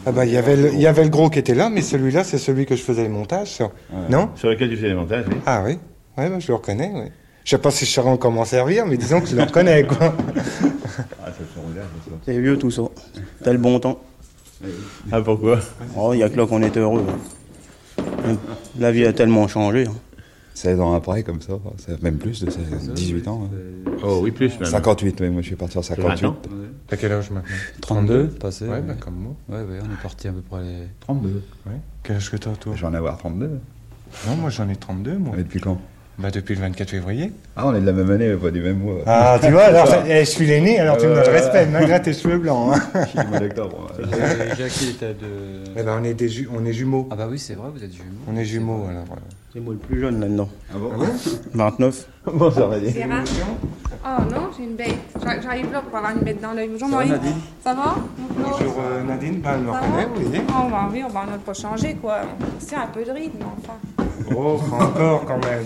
Ah 0.06 0.12
bah 0.12 0.24
il 0.26 0.32
y 0.32 0.36
avait 0.36 0.56
le, 0.56 0.72
il 0.72 0.80
y 0.80 0.86
avait 0.86 1.04
le 1.04 1.10
gros 1.10 1.30
qui 1.30 1.38
était 1.38 1.54
là, 1.54 1.70
mais 1.70 1.82
celui-là, 1.82 2.24
c'est 2.24 2.38
celui 2.38 2.66
que 2.66 2.74
je 2.76 2.82
faisais 2.82 3.02
les 3.02 3.08
montages 3.08 3.48
sur. 3.48 3.70
Non? 4.08 4.30
Sur 4.36 4.48
lequel 4.50 4.70
tu 4.70 4.76
fais 4.76 4.88
les 4.88 4.94
montages, 4.94 5.24
oui. 5.28 5.36
Ah 5.46 5.62
oui 5.64 5.78
Ouais, 6.16 6.28
bah, 6.28 6.38
je 6.40 6.48
le 6.48 6.54
reconnais, 6.54 6.90
oui. 6.94 7.10
Je 7.44 7.50
sais 7.50 7.58
pas 7.58 7.70
si 7.70 7.84
je 7.86 7.90
saurais 7.90 8.10
encore 8.10 8.32
m'en 8.32 8.44
servir, 8.44 8.84
mais 8.86 8.96
disons 8.96 9.20
que 9.20 9.26
je 9.28 9.36
le 9.36 9.42
reconnais, 9.42 9.84
quoi. 9.84 10.14
Ah. 11.22 11.28
C'est 12.24 12.38
vieux 12.40 12.58
tout 12.58 12.70
ça. 12.70 12.82
T'as 13.42 13.52
le 13.52 13.58
bon 13.58 13.78
temps. 13.78 14.00
Ah, 15.12 15.20
pourquoi? 15.22 15.60
Oh, 15.96 16.12
il 16.12 16.18
y 16.18 16.22
a 16.22 16.28
que 16.28 16.36
là 16.36 16.46
qu'on 16.46 16.62
est 16.62 16.76
heureux. 16.76 17.04
hein. 17.98 18.36
La 18.78 18.90
vie 18.90 19.04
a 19.06 19.12
tellement 19.12 19.46
changé. 19.48 19.86
hein. 19.86 19.92
16 20.58 20.80
ans 20.80 20.92
après, 20.94 21.22
comme 21.22 21.40
ça, 21.40 21.52
c'est 21.76 22.02
même 22.02 22.16
plus 22.18 22.42
de 22.44 22.50
16, 22.50 22.90
18 22.92 23.28
ans. 23.28 23.48
hein. 23.52 23.90
Oh 24.02 24.20
oui, 24.22 24.32
plus 24.32 24.58
même. 24.58 24.68
58, 24.68 25.20
oui, 25.20 25.28
moi 25.30 25.40
je 25.42 25.46
suis 25.46 25.56
parti 25.56 25.78
en 25.78 25.82
58. 25.82 26.22
20 26.22 26.28
ans. 26.28 26.36
T'as 26.88 26.96
quel 26.96 27.12
âge 27.12 27.30
maintenant 27.30 27.48
32, 27.80 28.26
passé. 28.28 28.66
Ouais, 28.66 28.80
bah 28.80 28.94
comme 28.98 29.14
moi. 29.14 29.34
Ouais, 29.48 29.64
ouais, 29.64 29.78
on 29.80 29.92
est 29.92 30.02
parti 30.02 30.26
à 30.26 30.32
peu 30.32 30.40
près 30.40 30.62
les. 30.62 30.88
32. 31.00 31.28
Ouais. 31.66 31.72
Quel 32.02 32.16
âge 32.16 32.30
que 32.30 32.36
t'as, 32.38 32.50
toi 32.52 32.72
Je 32.74 32.80
vais 32.80 32.86
en 32.88 32.94
avoir 32.94 33.18
32. 33.18 33.46
Non, 34.26 34.36
moi 34.36 34.50
j'en 34.50 34.68
ai 34.68 34.74
32, 34.74 35.18
moi. 35.18 35.34
Et 35.38 35.42
depuis 35.44 35.60
quand 35.60 35.78
Bah 36.18 36.30
depuis 36.32 36.56
le 36.56 36.60
24 36.62 36.90
février. 36.90 37.30
Ah, 37.54 37.68
on 37.68 37.74
est 37.76 37.80
de 37.80 37.86
la 37.86 37.92
même 37.92 38.10
année, 38.10 38.28
mais 38.28 38.36
pas 38.36 38.50
du 38.50 38.60
même 38.60 38.78
mois. 38.80 38.96
Ah, 39.06 39.38
tu 39.40 39.52
vois, 39.52 39.64
alors 39.64 39.86
eh, 40.08 40.20
je 40.24 40.30
suis 40.30 40.46
l'aîné, 40.46 40.80
alors 40.80 40.96
tu 40.96 41.06
me 41.06 41.14
donnes 41.14 41.22
respect, 41.28 41.66
malgré 41.66 42.02
tes 42.02 42.12
cheveux 42.14 42.38
blancs. 42.38 42.74
Hein. 42.74 43.02
Je 43.04 43.10
suis 43.10 43.18
du 43.20 43.26
mois 43.28 43.38
d'octobre. 43.38 43.92
Jacques, 44.58 44.82
il 44.82 44.88
était 44.90 45.14
de. 45.14 45.62
Eh 45.76 45.82
ben, 45.84 45.98
on 46.00 46.04
est, 46.04 46.14
des 46.14 46.28
ju- 46.28 46.48
on 46.52 46.64
est 46.64 46.72
jumeaux. 46.72 47.06
Ah 47.12 47.16
bah 47.16 47.28
oui, 47.30 47.38
c'est 47.38 47.54
vrai, 47.54 47.68
vous 47.72 47.84
êtes 47.84 47.92
jumeaux. 47.92 48.08
On 48.26 48.36
est 48.36 48.44
jumeaux, 48.44 48.86
alors. 48.90 49.04
C'est 49.52 49.60
moi 49.60 49.72
le 49.72 49.78
plus 49.78 50.00
jeune 50.00 50.20
là-dedans. 50.20 50.48
Ah 50.70 50.76
bon 50.78 50.90
29. 51.54 52.08
Bon, 52.34 52.50
ça 52.50 52.66
va 52.66 52.78
dire. 52.78 52.90
Gérard 52.92 53.24
Oh 54.04 54.22
non, 54.30 54.50
j'ai 54.56 54.64
une 54.64 54.76
bête. 54.76 54.94
J'a- 55.22 55.40
J'arrive 55.40 55.72
là 55.72 55.80
pour 55.80 55.96
avoir 55.96 56.12
une 56.14 56.20
bête 56.22 56.40
dans 56.40 56.52
l'œil. 56.52 56.68
Bonjour 56.68 56.88
Ça 56.88 56.96
va, 56.96 57.04
Maurice. 57.04 57.10
Nadine 57.22 57.40
Ça 57.64 57.74
va 57.74 57.94
Bonjour 58.36 58.74
euh, 58.80 59.02
Nadine, 59.04 59.40
bah, 59.40 59.50
elle 59.54 59.60
me 59.62 59.72
Ça 59.72 59.80
reconnaît, 59.80 60.04
va 60.04 60.10
oui. 60.18 60.40
Oh 60.48 60.68
bah 60.70 60.88
oui, 60.92 61.02
on 61.04 61.08
va 61.08 61.24
n'a 61.26 61.38
pas 61.38 61.54
changer 61.54 61.94
quoi. 61.94 62.18
C'est 62.58 62.76
un 62.76 62.86
peu 62.88 63.02
de 63.04 63.10
rythme 63.10 63.38
enfin. 63.56 63.74
Oh, 64.36 64.60
encore 64.72 65.24
quand 65.24 65.44
même. 65.46 65.64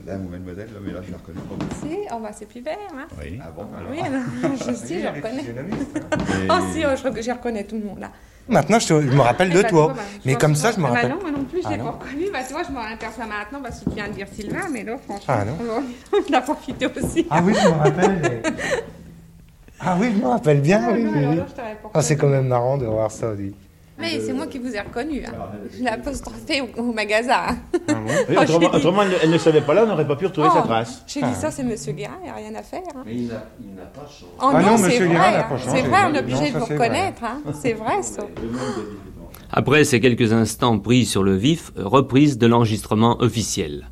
Dame 0.00 0.26
ou 0.26 0.30
mademoiselle, 0.30 0.68
là, 0.74 0.80
mais 0.84 0.92
là 0.92 1.00
je 1.06 1.12
la 1.12 1.18
reconnais 1.18 1.40
pas. 1.40 1.76
Si, 1.80 1.96
oh 2.12 2.18
bah 2.20 2.30
c'est 2.32 2.46
plus 2.48 2.60
vert 2.60 2.76
hein. 2.92 3.06
Oui. 3.20 3.38
Ah 3.40 3.50
bon 3.56 3.64
Oui, 3.90 4.00
alors, 4.00 4.56
je 4.58 4.72
sais, 4.74 5.00
je 5.00 5.06
reconnais. 5.06 5.44
Oh 6.50 6.54
si, 6.72 6.82
oh, 6.84 7.10
je 7.20 7.30
reconnais 7.30 7.64
tout 7.64 7.76
le 7.78 7.84
monde 7.84 8.00
là. 8.00 8.10
Maintenant, 8.48 8.78
je, 8.78 8.94
me 8.94 9.20
rappelle 9.20 9.50
Eh 9.52 9.56
de 9.56 9.62
bah, 9.62 9.68
toi. 9.68 9.86
tu 9.88 9.94
vois, 9.94 10.02
bah, 10.02 10.08
mais 10.24 10.34
comme 10.34 10.54
ça, 10.56 10.72
je 10.72 10.78
me 10.80 10.84
Ah 10.86 10.88
bah 10.88 10.94
rappelle. 10.94 11.10
non, 11.12 11.20
moi 11.20 11.30
non 11.30 11.44
plus, 11.44 11.62
je 11.62 11.66
Ah 11.66 11.70
l'ai 11.70 11.76
non 11.78 11.84
pas 11.84 11.90
reconnu. 11.92 12.24
Bah 12.32 12.38
tu 12.46 12.52
vois, 12.52 12.62
je 12.64 12.72
m'en 12.72 12.80
aperçois 12.80 13.26
maintenant 13.26 13.60
parce 13.62 13.80
que 13.80 13.84
tu 13.90 13.94
viens 13.94 14.08
de 14.08 14.12
dire 14.14 14.26
Sylvain, 14.34 14.68
mais 14.72 14.82
là 14.84 14.96
franchement, 14.98 15.34
Ah 15.40 15.44
non. 15.44 15.82
on 16.30 16.32
a 16.34 16.40
profité 16.40 16.86
aussi. 16.86 17.26
Ah 17.30 17.40
oui, 17.44 17.54
je 17.54 17.68
me 17.68 17.72
rappelle. 17.74 18.42
Ah 19.84 19.96
oui, 20.00 20.12
je 20.14 20.22
me 20.22 20.28
rappelle 20.28 20.60
bien. 20.60 20.80
Ah 20.86 20.92
oui, 20.94 21.04
oui, 21.12 21.40
Ah, 21.92 22.02
c'est 22.02 22.14
quand 22.16 22.28
même 22.28 22.46
marrant 22.46 22.78
de 22.78 22.86
voir 22.86 23.10
ça, 23.10 23.34
dit. 23.34 23.52
Mais 23.98 24.18
c'est 24.20 24.32
moi 24.32 24.46
qui 24.46 24.58
vous 24.58 24.74
ai 24.74 24.80
reconnu. 24.80 25.22
Hein. 25.26 25.32
Je 25.72 25.82
l'ai 25.82 25.88
apostrophé 25.88 26.62
au, 26.62 26.80
au 26.80 26.92
magasin. 26.92 27.56
Oui, 27.72 27.84
Oh, 28.36 28.42
j'ai 28.46 28.54
autrement, 28.54 29.02
elle, 29.02 29.10
ne- 29.10 29.14
elle 29.22 29.30
ne 29.30 29.38
savait 29.38 29.60
pas 29.60 29.74
là, 29.74 29.84
on 29.84 29.88
n'aurait 29.88 30.06
pas 30.06 30.16
pu 30.16 30.26
retrouver 30.26 30.48
Oh, 30.50 30.56
sa 30.56 30.62
trace. 30.62 31.04
J'ai 31.06 31.20
dit 31.20 31.34
ça, 31.34 31.50
c'est 31.50 31.62
Monsieur 31.62 31.92
Guérin, 31.92 32.16
il 32.20 32.24
n'y 32.24 32.30
a 32.30 32.34
rien 32.34 32.54
à 32.54 32.62
faire. 32.62 32.82
hein. 32.96 33.02
Mais 33.04 33.14
il 33.14 33.26
n'a 33.28 33.34
pas 33.94 34.06
changé. 34.08 34.32
Oh 34.40 34.50
Ah 34.52 34.62
non, 34.62 34.70
non, 34.72 34.76
c'est 34.78 34.82
Monsieur 34.84 35.06
vrai. 35.06 35.14
Guérin 35.14 35.30
n'a 35.32 35.38
hein. 35.38 35.46
pas 35.48 35.58
changé. 35.58 35.70
C'est 35.82 35.88
vrai, 35.88 35.98
on 36.10 36.14
est 36.14 36.18
obligé 36.20 36.50
de 36.52 36.58
vous 36.58 36.66
c'est 36.66 36.74
vrai. 36.74 36.86
reconnaître. 36.88 37.24
Hein. 37.24 37.42
C'est 37.60 37.72
vrai, 37.74 38.02
ça. 38.02 38.22
Après 39.50 39.84
ces 39.84 40.00
quelques 40.00 40.32
instants 40.32 40.78
pris 40.78 41.04
sur 41.04 41.22
le 41.22 41.36
vif, 41.36 41.72
reprise 41.76 42.38
de 42.38 42.46
l'enregistrement 42.46 43.20
officiel. 43.20 43.88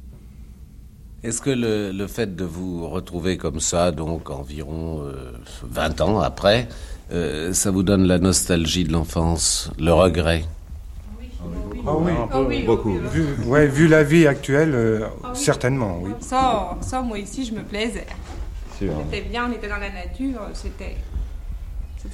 Est-ce 1.22 1.42
que 1.42 1.50
le, 1.50 1.92
le 1.92 2.06
fait 2.06 2.34
de 2.34 2.44
vous 2.44 2.88
retrouver 2.88 3.36
comme 3.36 3.60
ça, 3.60 3.92
donc 3.92 4.30
environ 4.30 5.02
euh, 5.04 5.32
20 5.64 6.00
ans 6.00 6.18
après, 6.20 6.66
euh, 7.12 7.52
ça 7.52 7.70
vous 7.70 7.82
donne 7.82 8.06
la 8.06 8.18
nostalgie 8.18 8.84
de 8.84 8.92
l'enfance, 8.92 9.70
le 9.78 9.92
regret 9.92 10.44
Ah 11.86 11.96
oui, 11.96 12.12
Ah 12.32 12.40
oui, 12.40 12.62
Beaucoup. 12.64 12.98
Vu, 13.12 13.24
ouais, 13.46 13.66
vu 13.66 13.88
la 13.88 14.02
vie 14.02 14.26
actuelle, 14.26 14.72
euh, 14.74 15.00
certainement, 15.34 15.98
oui. 16.02 16.10
Ça, 16.20 16.76
ça, 16.80 17.02
moi 17.02 17.18
ici, 17.18 17.44
je 17.44 17.52
me 17.52 17.62
plaisais. 17.62 18.06
C'était 18.78 19.28
bien, 19.28 19.48
on 19.50 19.52
était 19.52 19.68
dans 19.68 19.76
la 19.76 19.90
nature, 19.90 20.40
c'était. 20.54 20.96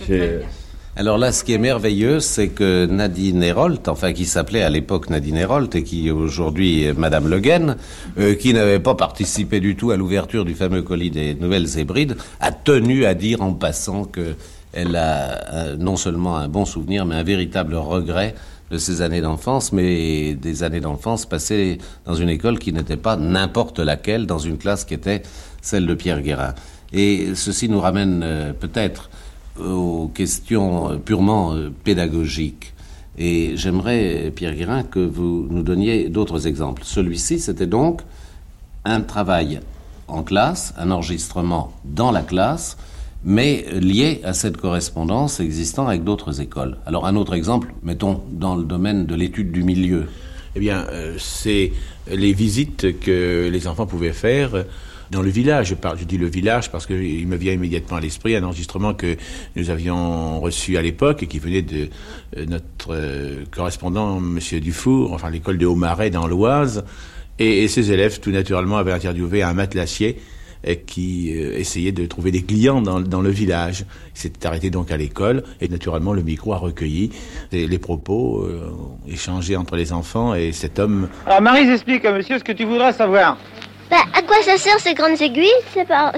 Très 0.01 0.19
bien. 0.39 0.47
Alors 0.99 1.19
là, 1.19 1.31
ce 1.31 1.45
qui 1.45 1.53
est 1.53 1.59
merveilleux, 1.59 2.21
c'est 2.21 2.49
que 2.49 2.87
Nadine 2.87 3.43
Hérold, 3.43 3.87
enfin 3.87 4.15
qui 4.15 4.25
s'appelait 4.25 4.63
à 4.63 4.71
l'époque 4.71 5.11
Nadine 5.11 5.37
Hérold 5.37 5.75
et 5.77 5.83
qui 5.83 6.11
aujourd'hui 6.11 6.85
est 6.85 6.95
Madame 6.95 7.29
Le 7.29 7.39
Guen, 7.39 7.77
euh, 8.19 8.35
qui 8.35 8.55
n'avait 8.55 8.81
pas 8.81 8.95
participé 8.95 9.61
du 9.61 9.77
tout 9.77 9.91
à 9.91 9.99
l'ouverture 9.99 10.47
du 10.47 10.55
fameux 10.55 10.81
colis 10.81 11.11
des 11.11 11.35
Nouvelles 11.35 11.79
Hébrides, 11.79 12.17
a 12.41 12.51
tenu 12.51 13.05
à 13.05 13.13
dire 13.13 13.43
en 13.43 13.53
passant 13.53 14.05
que 14.05 14.37
elle 14.73 14.97
a 14.97 15.55
euh, 15.55 15.77
non 15.77 15.97
seulement 15.97 16.37
un 16.37 16.49
bon 16.49 16.65
souvenir, 16.65 17.07
mais 17.07 17.15
un 17.15 17.23
véritable 17.23 17.75
regret 17.75 18.35
de 18.71 18.79
ses 18.79 19.01
années 19.01 19.21
d'enfance, 19.21 19.73
mais 19.73 20.35
des 20.35 20.63
années 20.63 20.81
d'enfance 20.81 21.25
passées 21.25 21.79
dans 22.05 22.15
une 22.15 22.29
école 22.29 22.59
qui 22.59 22.73
n'était 22.73 22.97
pas 22.97 23.17
n'importe 23.17 23.79
laquelle, 23.79 24.27
dans 24.27 24.39
une 24.39 24.59
classe 24.59 24.85
qui 24.85 24.95
était 24.95 25.23
celle 25.63 25.87
de 25.87 25.95
Pierre 25.95 26.21
Guérin. 26.21 26.55
Et 26.93 27.35
ceci 27.35 27.69
nous 27.69 27.81
ramène 27.81 28.23
euh, 28.23 28.53
peut-être 28.53 29.11
aux 29.59 30.11
questions 30.15 30.91
euh, 30.91 30.97
purement 30.97 31.55
pédagogiques. 31.85 32.73
Et 33.19 33.57
j'aimerais, 33.57 34.31
Pierre 34.35 34.55
Guérin, 34.55 34.83
que 34.83 35.01
vous 35.01 35.47
nous 35.49 35.63
donniez 35.63 36.11
d'autres 36.11 36.47
exemples. 36.47 36.83
Celui-ci, 36.85 37.39
c'était 37.39 37.67
donc 37.67 38.03
un 38.85 39.01
travail 39.01 39.61
en 40.09 40.23
classe, 40.23 40.75
un 40.77 40.91
enregistrement 40.91 41.73
dans 41.85 42.11
la 42.11 42.23
classe, 42.23 42.77
mais 43.27 43.67
lié 43.73 44.21
à 44.23 44.33
cette 44.33 44.57
correspondance 44.57 45.41
existant 45.41 45.89
avec 45.89 46.05
d'autres 46.05 46.41
écoles. 46.41 46.79
Alors 46.87 47.07
un 47.07 47.17
autre 47.17 47.35
exemple, 47.35 47.75
mettons 47.83 48.23
dans 48.31 48.55
le 48.55 48.63
domaine 48.63 49.05
de 49.05 49.17
l'étude 49.17 49.51
du 49.51 49.65
milieu. 49.65 50.07
Eh 50.55 50.61
bien, 50.61 50.87
euh, 50.93 51.17
c'est 51.19 51.73
les 52.11 52.33
visites 52.33 53.01
que 53.01 53.51
les 53.53 53.67
enfants 53.67 53.85
pouvaient 53.85 54.13
faire 54.13 54.65
dans 55.11 55.23
le 55.23 55.29
village. 55.29 55.75
Je, 55.99 56.05
dis 56.05 56.19
le 56.19 56.29
village 56.29 56.71
parce 56.71 56.87
qu'il 56.87 57.27
me 57.27 57.37
vient 57.37 57.53
immédiatement 57.53 57.97
à 57.97 58.01
l'esprit 58.01 58.37
un 58.37 58.45
enregistrement 58.45 58.95
que 58.95 59.17
nous 59.57 59.71
avions 59.71 60.41
reçu 60.41 60.77
à 60.77 60.83
l'époque 60.83 61.25
et 61.25 61.27
qui 61.27 61.41
venait 61.41 61.63
de 61.63 61.89
euh, 62.37 62.47
notre 62.47 62.91
euh, 62.91 63.45
correspondant, 63.51 64.21
Monsieur 64.21 64.61
Dufour, 64.61 65.13
enfin 65.13 65.31
l'école 65.31 65.59
de 65.59 65.67
Haut-Marais 65.67 66.11
dans 66.11 66.29
l'Oise. 66.29 66.85
Et, 67.41 67.65
et 67.65 67.69
ses 67.69 67.91
élèves, 67.91 68.21
tout 68.21 68.31
naturellement, 68.31 68.77
avaient 68.77 68.93
interviewé 68.93 69.43
un 69.43 69.53
matelassier 69.53 70.17
euh, 70.67 70.75
qui 70.87 71.35
euh, 71.35 71.59
essayait 71.59 71.93
de 71.93 72.07
trouver 72.07 72.31
des 72.31 72.43
clients 72.43 72.81
dans, 72.81 73.01
dans 73.01 73.21
le 73.21 73.31
village. 73.31 73.85
Il 74.15 74.21
s'était 74.21 74.47
arrêté 74.47 74.71
donc 74.71 74.91
à 74.91 74.97
l'école 74.97 75.43
et 75.61 75.69
naturellement 75.69 76.13
le 76.13 76.23
micro 76.23 76.53
a 76.53 76.59
recueilli 76.59 77.11
les, 77.53 77.67
les 77.67 77.79
propos 77.79 78.43
euh, 78.43 78.73
échangés 79.09 79.57
entre 79.57 79.77
les 79.77 79.93
enfants 79.93 80.35
et 80.35 80.53
cet 80.53 80.79
homme 80.79 81.09
Alors 81.27 81.43
Marie, 81.43 81.69
explique 81.71 82.05
à 82.05 82.13
monsieur 82.13 82.39
ce 82.39 82.45
que 82.45 82.53
tu 82.53 82.65
voudras 82.65 82.93
savoir. 82.93 83.39
Bah, 83.91 83.99
à 84.13 84.23
quoi 84.23 84.37
ça 84.43 84.57
sert 84.59 84.81
ces 84.81 84.95
grandes 84.95 85.21
aiguilles? 85.21 85.47
C'est 85.73 85.87
pas... 85.87 86.13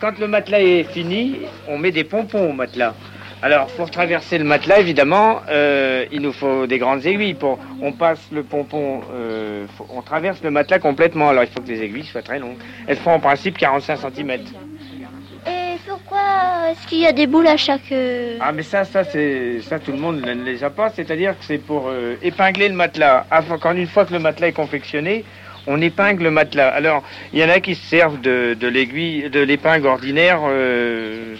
quand 0.00 0.18
le 0.18 0.28
matelas 0.28 0.60
est 0.60 0.84
fini, 0.84 1.36
on 1.66 1.78
met 1.78 1.90
des 1.90 2.04
pompons 2.04 2.50
au 2.50 2.52
matelas. 2.52 2.94
Alors 3.42 3.66
pour 3.68 3.90
traverser 3.90 4.36
le 4.38 4.44
matelas, 4.44 4.80
évidemment, 4.80 5.40
euh, 5.48 6.04
il 6.10 6.22
nous 6.22 6.32
faut 6.32 6.66
des 6.66 6.78
grandes 6.78 7.06
aiguilles. 7.06 7.34
Pour, 7.34 7.58
on 7.80 7.92
passe 7.92 8.26
le 8.32 8.42
pompon, 8.42 9.00
euh, 9.12 9.66
faut- 9.76 9.86
on 9.90 10.02
traverse 10.02 10.42
le 10.42 10.50
matelas 10.50 10.80
complètement. 10.80 11.28
Alors 11.28 11.44
il 11.44 11.48
faut 11.50 11.60
que 11.60 11.68
les 11.68 11.82
aiguilles 11.82 12.04
soient 12.04 12.22
très 12.22 12.40
longues. 12.40 12.56
Elles 12.88 12.96
font 12.96 13.12
en 13.12 13.20
principe 13.20 13.56
45 13.56 13.96
cm. 13.96 14.30
Et 15.46 15.76
pourquoi 15.86 16.18
est-ce 16.70 16.86
qu'il 16.88 16.98
y 16.98 17.06
a 17.06 17.12
des 17.12 17.26
boules 17.28 17.46
à 17.46 17.56
chaque... 17.56 17.92
euh, 17.92 18.38
Ah 18.40 18.50
mais 18.52 18.62
ça, 18.64 18.84
ça 18.84 19.04
c'est 19.04 19.60
ça 19.60 19.78
tout 19.78 19.92
le 19.92 19.98
monde 19.98 20.20
ne 20.20 20.34
les 20.44 20.64
a 20.64 20.70
pas. 20.70 20.90
C'est-à-dire 20.90 21.38
que 21.38 21.44
c'est 21.44 21.58
pour 21.58 21.88
euh, 21.88 22.16
épingler 22.22 22.68
le 22.68 22.74
matelas. 22.74 23.24
Avant- 23.30 23.58
Quand 23.58 23.72
une 23.72 23.86
fois 23.86 24.04
que 24.04 24.12
le 24.12 24.18
matelas 24.18 24.48
est 24.48 24.52
confectionné, 24.52 25.24
on 25.68 25.80
épingle 25.80 26.24
le 26.24 26.30
matelas. 26.32 26.68
Alors 26.68 27.04
il 27.32 27.38
y 27.38 27.44
en 27.44 27.48
a 27.48 27.60
qui 27.60 27.74
se 27.76 27.84
servent 27.86 28.20
de, 28.20 28.56
de 28.58 28.66
l'aiguille, 28.66 29.30
de 29.30 29.40
l'épingle 29.40 29.86
ordinaire. 29.86 30.40
euh, 30.48 31.34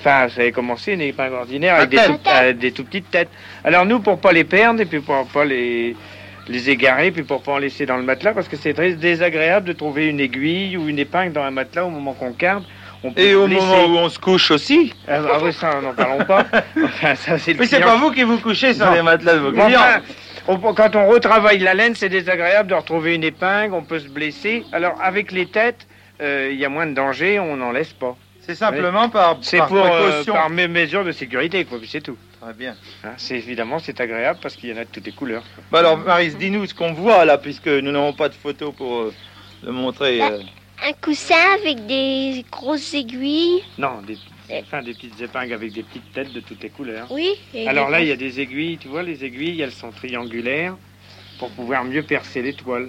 Enfin, 0.00 0.28
ça 0.28 0.42
avait 0.42 0.52
commencé 0.52 0.92
une 0.92 1.00
épingle 1.00 1.34
ordinaire 1.34 1.76
avec 1.76 1.90
des 1.90 1.96
tout, 1.98 2.18
tête. 2.22 2.58
des 2.58 2.72
tout 2.72 2.84
petites 2.84 3.10
têtes. 3.10 3.28
Alors 3.64 3.86
nous, 3.86 4.00
pour 4.00 4.18
pas 4.18 4.32
les 4.32 4.44
perdre 4.44 4.80
et 4.80 4.86
puis 4.86 5.00
pour 5.00 5.26
pas 5.26 5.44
les 5.44 5.96
les 6.48 6.68
égarer, 6.68 7.12
puis 7.12 7.22
pour 7.22 7.42
pas 7.42 7.52
en 7.52 7.58
laisser 7.58 7.86
dans 7.86 7.96
le 7.96 8.02
matelas, 8.02 8.32
parce 8.32 8.48
que 8.48 8.56
c'est 8.56 8.74
très 8.74 8.92
désagréable 8.94 9.66
de 9.68 9.72
trouver 9.72 10.08
une 10.08 10.18
aiguille 10.18 10.76
ou 10.76 10.88
une 10.88 10.98
épingle 10.98 11.32
dans 11.32 11.42
un 11.44 11.50
matelas 11.52 11.84
au 11.84 11.90
moment 11.90 12.12
qu'on 12.12 12.30
garde. 12.32 12.64
On 13.04 13.12
peut 13.12 13.20
Et 13.22 13.34
au 13.36 13.46
laisser- 13.46 13.64
moment 13.64 13.84
où 13.86 13.96
on 13.98 14.08
se 14.08 14.18
couche 14.18 14.50
aussi 14.50 14.92
ah, 15.08 15.20
ah 15.32 15.38
oui, 15.42 15.52
ça, 15.52 15.80
n'en 15.80 15.92
parlons 15.94 16.24
pas. 16.24 16.44
Enfin, 16.84 17.14
ça, 17.14 17.38
c'est 17.38 17.54
Mais 17.58 17.66
c'est 17.66 17.80
pas 17.80 17.96
vous 17.96 18.10
qui 18.10 18.24
vous 18.24 18.38
couchez 18.38 18.74
sur 18.74 18.84
Non. 18.86 18.92
les 18.94 19.02
matelas 19.02 19.34
de 19.34 19.38
vos 19.38 19.52
clients. 19.52 19.68
enfin, 19.78 20.00
quand 20.58 20.96
on 20.96 21.08
retravaille 21.08 21.58
la 21.58 21.74
laine, 21.74 21.94
c'est 21.94 22.08
désagréable 22.08 22.70
de 22.70 22.74
retrouver 22.74 23.14
une 23.14 23.24
épingle, 23.24 23.74
on 23.74 23.82
peut 23.82 23.98
se 24.00 24.08
blesser. 24.08 24.64
Alors 24.72 24.94
avec 25.02 25.32
les 25.32 25.46
têtes, 25.46 25.86
il 26.20 26.54
y 26.54 26.64
a 26.64 26.68
moins 26.68 26.86
de 26.86 26.94
danger, 26.94 27.38
on 27.38 27.56
n'en 27.56 27.72
laisse 27.72 27.92
pas. 27.92 28.16
C'est 28.40 28.54
simplement 28.54 29.08
par, 29.08 29.38
C'est 29.42 29.58
pour 29.58 29.82
précaution. 29.82 30.32
par 30.32 30.50
mes 30.50 30.66
mesures 30.66 31.04
de 31.04 31.12
sécurité, 31.12 31.64
quoi, 31.64 31.78
puis 31.78 31.88
c'est 31.88 32.00
tout. 32.00 32.16
Très 32.40 32.54
bien. 32.54 32.74
Hein, 33.04 33.10
c'est 33.18 33.36
évidemment 33.36 33.78
c'est 33.78 34.00
agréable 34.00 34.38
parce 34.42 34.56
qu'il 34.56 34.70
y 34.70 34.72
en 34.72 34.78
a 34.78 34.84
de 34.84 34.90
toutes 34.90 35.04
les 35.04 35.12
couleurs. 35.12 35.44
Bah 35.70 35.80
alors, 35.80 35.98
Maris, 35.98 36.34
dis-nous 36.34 36.66
ce 36.66 36.74
qu'on 36.74 36.92
voit 36.92 37.24
là, 37.24 37.36
puisque 37.36 37.68
nous 37.68 37.92
n'avons 37.92 38.14
pas 38.14 38.28
de 38.28 38.34
photo 38.34 38.72
pour 38.72 38.98
euh, 38.98 39.14
le 39.62 39.72
montrer. 39.72 40.20
Euh. 40.82 40.88
Un 40.88 40.92
coussin 40.94 41.34
avec 41.60 41.86
des 41.86 42.44
grosses 42.50 42.94
aiguilles. 42.94 43.62
Non, 43.78 44.00
des, 44.06 44.18
enfin, 44.62 44.82
des 44.82 44.94
petites 44.94 45.20
épingles 45.20 45.52
avec 45.52 45.72
des 45.72 45.82
petites 45.82 46.12
têtes 46.12 46.32
de 46.32 46.40
toutes 46.40 46.62
les 46.62 46.70
couleurs. 46.70 47.06
Oui. 47.10 47.34
Alors 47.66 47.90
là, 47.90 48.00
il 48.00 48.08
y 48.08 48.12
a 48.12 48.16
des 48.16 48.40
aiguilles, 48.40 48.78
tu 48.78 48.88
vois, 48.88 49.02
les 49.02 49.24
aiguilles, 49.24 49.60
elles 49.60 49.72
sont 49.72 49.90
triangulaires 49.90 50.76
pour 51.38 51.50
pouvoir 51.50 51.84
mieux 51.84 52.02
percer 52.02 52.42
les 52.42 52.52
toiles. 52.54 52.88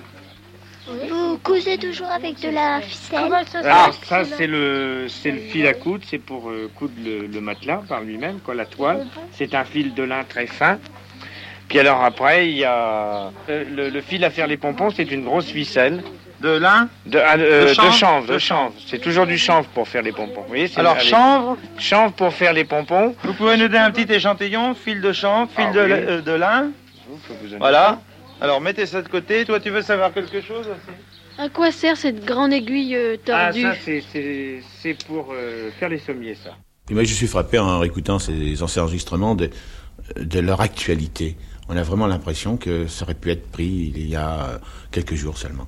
Vous 0.88 1.38
cousez 1.38 1.78
toujours 1.78 2.08
avec 2.08 2.42
de 2.42 2.50
la 2.50 2.82
ficelle. 2.82 3.32
Alors 3.64 3.94
ça, 4.04 4.26
c'est 4.26 4.48
le, 4.48 5.06
c'est 5.08 5.32
le 5.32 5.40
fil 5.40 5.68
à 5.68 5.74
coudre, 5.74 6.04
c'est 6.10 6.18
pour 6.18 6.50
euh, 6.50 6.72
coudre 6.76 6.96
le, 7.06 7.28
le 7.28 7.42
matelas 7.42 7.84
par 7.88 8.02
lui-même, 8.02 8.40
quoi, 8.40 8.56
la 8.56 8.66
toile. 8.66 9.06
C'est 9.32 9.54
un 9.54 9.64
fil 9.64 9.94
de 9.94 10.04
lin 10.04 10.24
très 10.24 10.48
fin. 10.48 10.80
Puis 11.70 11.80
alors 11.80 12.04
après, 12.04 12.50
il 12.50 12.58
y 12.58 12.66
a 12.66 13.32
euh, 13.48 13.64
le, 13.70 13.90
le 13.90 14.02
fil 14.02 14.26
à 14.26 14.32
faire 14.32 14.48
les 14.48 14.58
pompons, 14.58 14.90
c'est 14.90 15.10
une 15.12 15.24
grosse 15.24 15.46
ficelle. 15.46 16.04
De 16.42 16.50
lin 16.50 16.90
de, 17.06 17.20
ah, 17.20 17.36
euh, 17.38 17.64
De 17.66 17.70
de 17.70 17.92
chanvre 17.92 18.26
de 18.28 18.38
chanvre. 18.40 18.74
C'est 18.88 19.00
toujours 19.00 19.28
du 19.28 19.38
chanvre 19.38 19.68
pour 19.70 19.88
faire 19.88 20.02
les 20.02 20.12
pompons. 20.12 20.42
Vous 20.42 20.48
voyez, 20.48 20.68
c'est- 20.68 20.80
Alors, 20.80 20.94
allez. 20.98 21.08
chanvre 21.08 21.58
Chanvre 21.78 22.14
pour 22.14 22.34
faire 22.34 22.54
les 22.54 22.64
pompons. 22.64 23.16
Vous 23.24 23.34
pouvez 23.34 23.58
nous 23.58 23.68
donner 23.68 23.78
un 23.80 23.92
petit 23.92 24.12
échantillon, 24.12 24.74
fil 24.74 25.02
de 25.02 25.12
chanvre, 25.14 25.50
fil 25.56 25.66
Ah 25.70 25.74
de, 25.74 25.82
oui. 25.82 25.92
euh, 25.92 26.22
de 26.22 26.32
lin. 26.32 26.72
Vous 27.08 27.20
Voilà. 27.60 28.00
Alors, 28.40 28.60
mettez 28.60 28.86
ça 28.88 29.02
de 29.02 29.08
côté. 29.08 29.46
Toi, 29.46 29.60
tu 29.60 29.70
veux 29.70 29.82
savoir 29.84 30.14
quelque 30.14 30.42
chose 30.42 30.66
aussi? 30.68 30.98
À 31.38 31.48
quoi 31.50 31.72
sert 31.72 31.96
cette 31.98 32.26
grande 32.26 32.54
aiguille 32.54 32.96
euh, 32.96 33.16
Ah, 33.28 33.52
tordue? 33.52 33.62
ça, 33.62 33.74
c'est- 33.86 35.06
pour 35.08 35.34
euh, 35.34 35.70
faire 35.80 35.90
les 35.90 36.00
sommiers, 36.00 36.36
ça. 36.36 36.52
Et 36.90 36.94
moi, 36.94 37.04
je 37.04 37.14
suis 37.14 37.28
frappé 37.28 37.60
en 37.60 37.84
écoutant 37.84 38.18
ces 38.20 38.62
enregistrements 38.64 39.36
de, 39.36 39.50
de 40.20 40.40
leur 40.40 40.60
actualité. 40.62 41.38
On 41.70 41.78
a 41.78 41.84
vraiment 41.84 42.08
l'impression 42.08 42.58
que 42.58 42.88
ça 42.88 43.06
aurait 43.06 43.14
pu 43.14 43.30
être 43.32 43.50
pris 43.52 43.94
il 43.96 44.10
y 44.10 44.16
a 44.16 44.60
quelques 44.92 45.14
jours 45.16 45.38
seulement. 45.38 45.68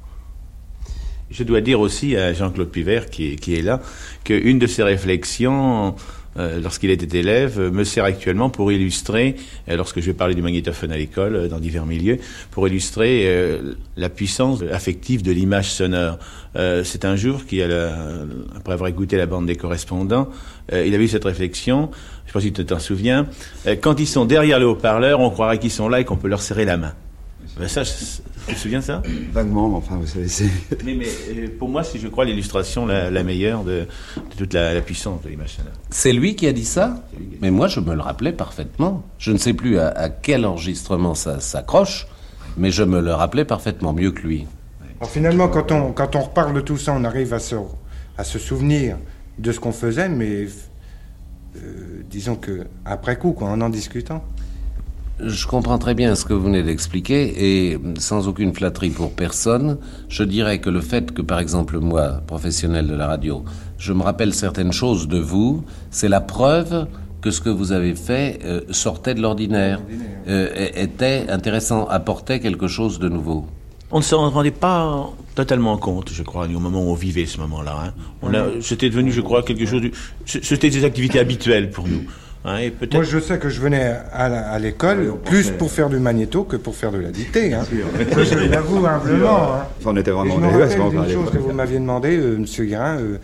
Je 1.34 1.44
dois 1.44 1.62
dire 1.62 1.80
aussi 1.80 2.16
à 2.16 2.32
Jean-Claude 2.32 2.70
Pivert, 2.70 3.10
qui 3.10 3.34
est, 3.34 3.62
là, 3.64 3.82
qu'une 4.24 4.60
de 4.60 4.68
ses 4.68 4.84
réflexions, 4.84 5.96
euh, 6.38 6.60
lorsqu'il 6.62 6.92
était 6.92 7.18
élève, 7.18 7.60
euh, 7.60 7.72
me 7.72 7.84
sert 7.84 8.04
actuellement 8.04 8.50
pour 8.50 8.72
illustrer, 8.72 9.36
euh, 9.70 9.76
lorsque 9.76 10.00
je 10.00 10.06
vais 10.08 10.14
parler 10.14 10.34
du 10.36 10.42
magnétophone 10.42 10.92
à 10.92 10.98
l'école, 10.98 11.48
dans 11.48 11.60
divers 11.60 11.88
milieux, 11.88 12.20
pour 12.52 12.68
illustrer 12.68 13.28
la 13.98 14.10
puissance 14.10 14.62
affective 14.72 15.24
de 15.24 15.32
l'image 15.32 15.72
sonore. 15.72 16.18
C'est 16.56 17.04
un 17.04 17.16
jour 17.16 17.46
qui, 17.46 17.62
après 17.62 18.74
avoir 18.74 18.90
écouté 18.90 19.18
la 19.18 19.26
bande 19.26 19.48
des 19.48 19.56
correspondants, 19.56 20.30
il 20.72 20.94
a 20.94 20.98
eu 20.98 21.08
cette 21.08 21.26
réflexion, 21.26 21.90
je 21.92 22.24
ne 22.24 22.28
sais 22.28 22.34
pas 22.34 22.42
si 22.42 22.54
tu 22.54 22.66
t'en 22.66 22.80
souviens, 22.80 23.28
quand 23.82 24.00
ils 24.00 24.08
sont 24.08 24.26
derrière 24.26 24.60
le 24.60 24.68
haut-parleur, 24.68 25.20
on 25.20 25.30
croirait 25.30 25.58
qu'ils 25.58 25.72
sont 25.72 25.90
là 25.90 26.00
et 26.00 26.06
qu'on 26.06 26.18
peut 26.18 26.28
leur 26.28 26.42
serrer 26.42 26.66
la 26.66 26.78
main. 26.78 26.94
Ben 27.60 27.68
ça, 27.68 27.84
je- 27.84 27.92
tu 28.48 28.56
te 28.56 28.60
souviens 28.60 28.80
de 28.80 28.84
ça? 28.84 29.04
Vaguement, 29.32 29.70
mais 29.70 29.76
enfin, 29.76 29.98
vous 29.98 30.08
savez, 30.08 30.28
c'est. 30.28 30.50
mais, 30.86 30.96
mais, 30.96 31.06
euh, 31.30 31.48
pour 31.60 31.70
moi, 31.70 31.84
c'est, 31.84 32.00
je 32.00 32.08
crois, 32.08 32.26
l'illustration 32.26 32.86
la, 32.86 33.12
la 33.12 33.24
meilleure 33.24 33.64
de, 33.64 33.82
de 34.32 34.36
toute 34.38 34.54
la, 34.54 34.74
la 34.74 34.82
puissance 34.82 35.22
de 35.22 35.30
l'image. 35.30 35.58
C'est 35.92 36.14
lui 36.14 36.36
qui 36.36 36.48
a 36.48 36.54
dit 36.54 36.66
ça? 36.66 37.04
Mais 37.42 37.52
moi, 37.52 37.68
je 37.68 37.80
me 37.80 37.94
le 37.94 38.02
rappelais 38.02 38.34
parfaitement. 38.34 39.04
Je 39.20 39.32
ne 39.32 39.38
sais 39.38 39.54
plus 39.54 39.78
à, 39.78 39.90
à 39.90 40.10
quel 40.10 40.46
enregistrement 40.46 41.14
ça 41.16 41.40
s'accroche, 41.40 42.08
mais 42.58 42.72
je 42.72 42.84
me 42.84 43.00
le 43.02 43.14
rappelais 43.14 43.46
parfaitement 43.46 43.94
mieux 43.94 44.12
que 44.12 44.22
lui. 44.24 44.48
Alors, 45.00 45.12
finalement, 45.12 45.48
quand 45.48 45.72
on, 45.72 45.92
quand 45.92 46.16
on 46.16 46.22
reparle 46.22 46.54
de 46.56 46.62
tout 46.62 46.78
ça, 46.78 46.94
on 46.98 47.04
arrive 47.04 47.34
à 47.34 47.40
se, 47.40 47.56
à 48.18 48.24
se 48.24 48.40
souvenir 48.40 48.98
de 49.38 49.52
ce 49.52 49.60
qu'on 49.60 49.72
faisait, 49.72 50.10
mais 50.10 50.48
euh, 51.58 52.02
disons 52.10 52.36
que 52.36 52.66
après 52.86 53.18
coup, 53.18 53.34
quoi, 53.34 53.50
en 53.50 53.62
en 53.62 53.70
discutant. 53.70 54.24
Je 55.20 55.46
comprends 55.46 55.78
très 55.78 55.94
bien 55.94 56.16
ce 56.16 56.26
que 56.26 56.34
vous 56.34 56.46
venez 56.46 56.64
d'expliquer 56.64 57.72
et 57.72 57.78
sans 58.00 58.28
aucune 58.28 58.54
flatterie 58.54 58.90
pour 58.90 59.12
personne, 59.12 59.78
je 60.10 60.24
dirais 60.24 60.60
que 60.60 60.72
le 60.72 60.82
fait 60.82 61.12
que, 61.14 61.22
par 61.22 61.40
exemple, 61.40 61.78
moi, 61.80 62.22
professionnel 62.26 62.88
de 62.88 62.96
la 62.96 63.06
radio, 63.08 63.46
je 63.78 63.94
me 63.94 64.02
rappelle 64.02 64.34
certaines 64.34 64.74
choses 64.74 65.08
de 65.08 65.20
vous, 65.20 65.64
c'est 65.92 66.10
la 66.10 66.20
preuve 66.20 66.88
que 67.22 67.30
ce 67.30 67.42
que 67.42 67.50
vous 67.50 67.72
avez 67.72 67.96
fait 67.96 68.40
euh, 68.44 68.62
sortait 68.72 69.14
de 69.14 69.22
l'ordinaire, 69.22 69.82
euh, 70.28 70.50
était 70.76 71.26
intéressant, 71.30 71.86
apportait 71.88 72.40
quelque 72.40 72.68
chose 72.68 72.98
de 73.00 73.08
nouveau. 73.08 73.46
On 73.92 74.00
ne 74.00 74.04
s'en 74.04 74.28
rendait 74.32 74.52
pas 74.52 75.10
totalement 75.36 75.78
compte, 75.78 76.10
je 76.12 76.24
crois, 76.24 76.48
au 76.48 76.60
moment 76.60 76.82
où 76.82 76.90
on 76.90 76.96
vivait 76.96 77.28
ce 77.28 77.38
moment-là. 77.42 77.76
hein. 77.86 77.94
On 78.24 78.34
a, 78.34 78.46
c'était 78.62 78.90
devenu, 78.90 79.12
je 79.12 79.22
crois, 79.22 79.44
quelque 79.44 79.66
chose. 79.68 79.82
Du, 79.82 79.92
c'était 80.26 80.72
des 80.72 80.84
activités 80.84 81.20
habituelles 81.20 81.70
pour 81.70 81.88
nous. 81.88 82.02
Hein, 82.46 82.58
et 82.58 82.72
peut-être. 82.72 82.94
Moi, 82.94 83.04
je 83.04 83.20
sais 83.20 83.38
que 83.38 83.50
je 83.50 83.60
venais 83.62 83.96
à, 84.12 84.30
la- 84.30 84.50
à 84.52 84.60
l'école 84.60 85.16
plus 85.26 85.50
pour 85.52 85.72
faire 85.72 85.90
du 85.90 86.00
magnéto 86.00 86.44
que 86.44 86.56
pour 86.56 86.76
faire 86.76 86.92
de 86.92 87.00
la 87.00 87.10
dictée. 87.12 87.54
Hein. 87.54 87.64
Je 87.70 88.48
l'avoue 88.50 88.86
humblement. 88.86 89.54
Hein. 89.56 89.68
On 89.86 89.96
était 89.98 90.12
vraiment 90.12 90.36
Et 90.36 90.38
je 90.38 90.42
me 90.42 90.52
rappelle 90.52 90.70
d'une 90.90 90.94
parlait 91.00 91.14
chose 91.14 91.32
que 91.32 91.38
vous 91.38 91.52
m'aviez 91.54 91.80
demandé, 91.80 92.18
euh, 92.18 92.38
Monsieur 92.38 92.66
Guérin, 92.66 92.98
euh, 92.98 93.18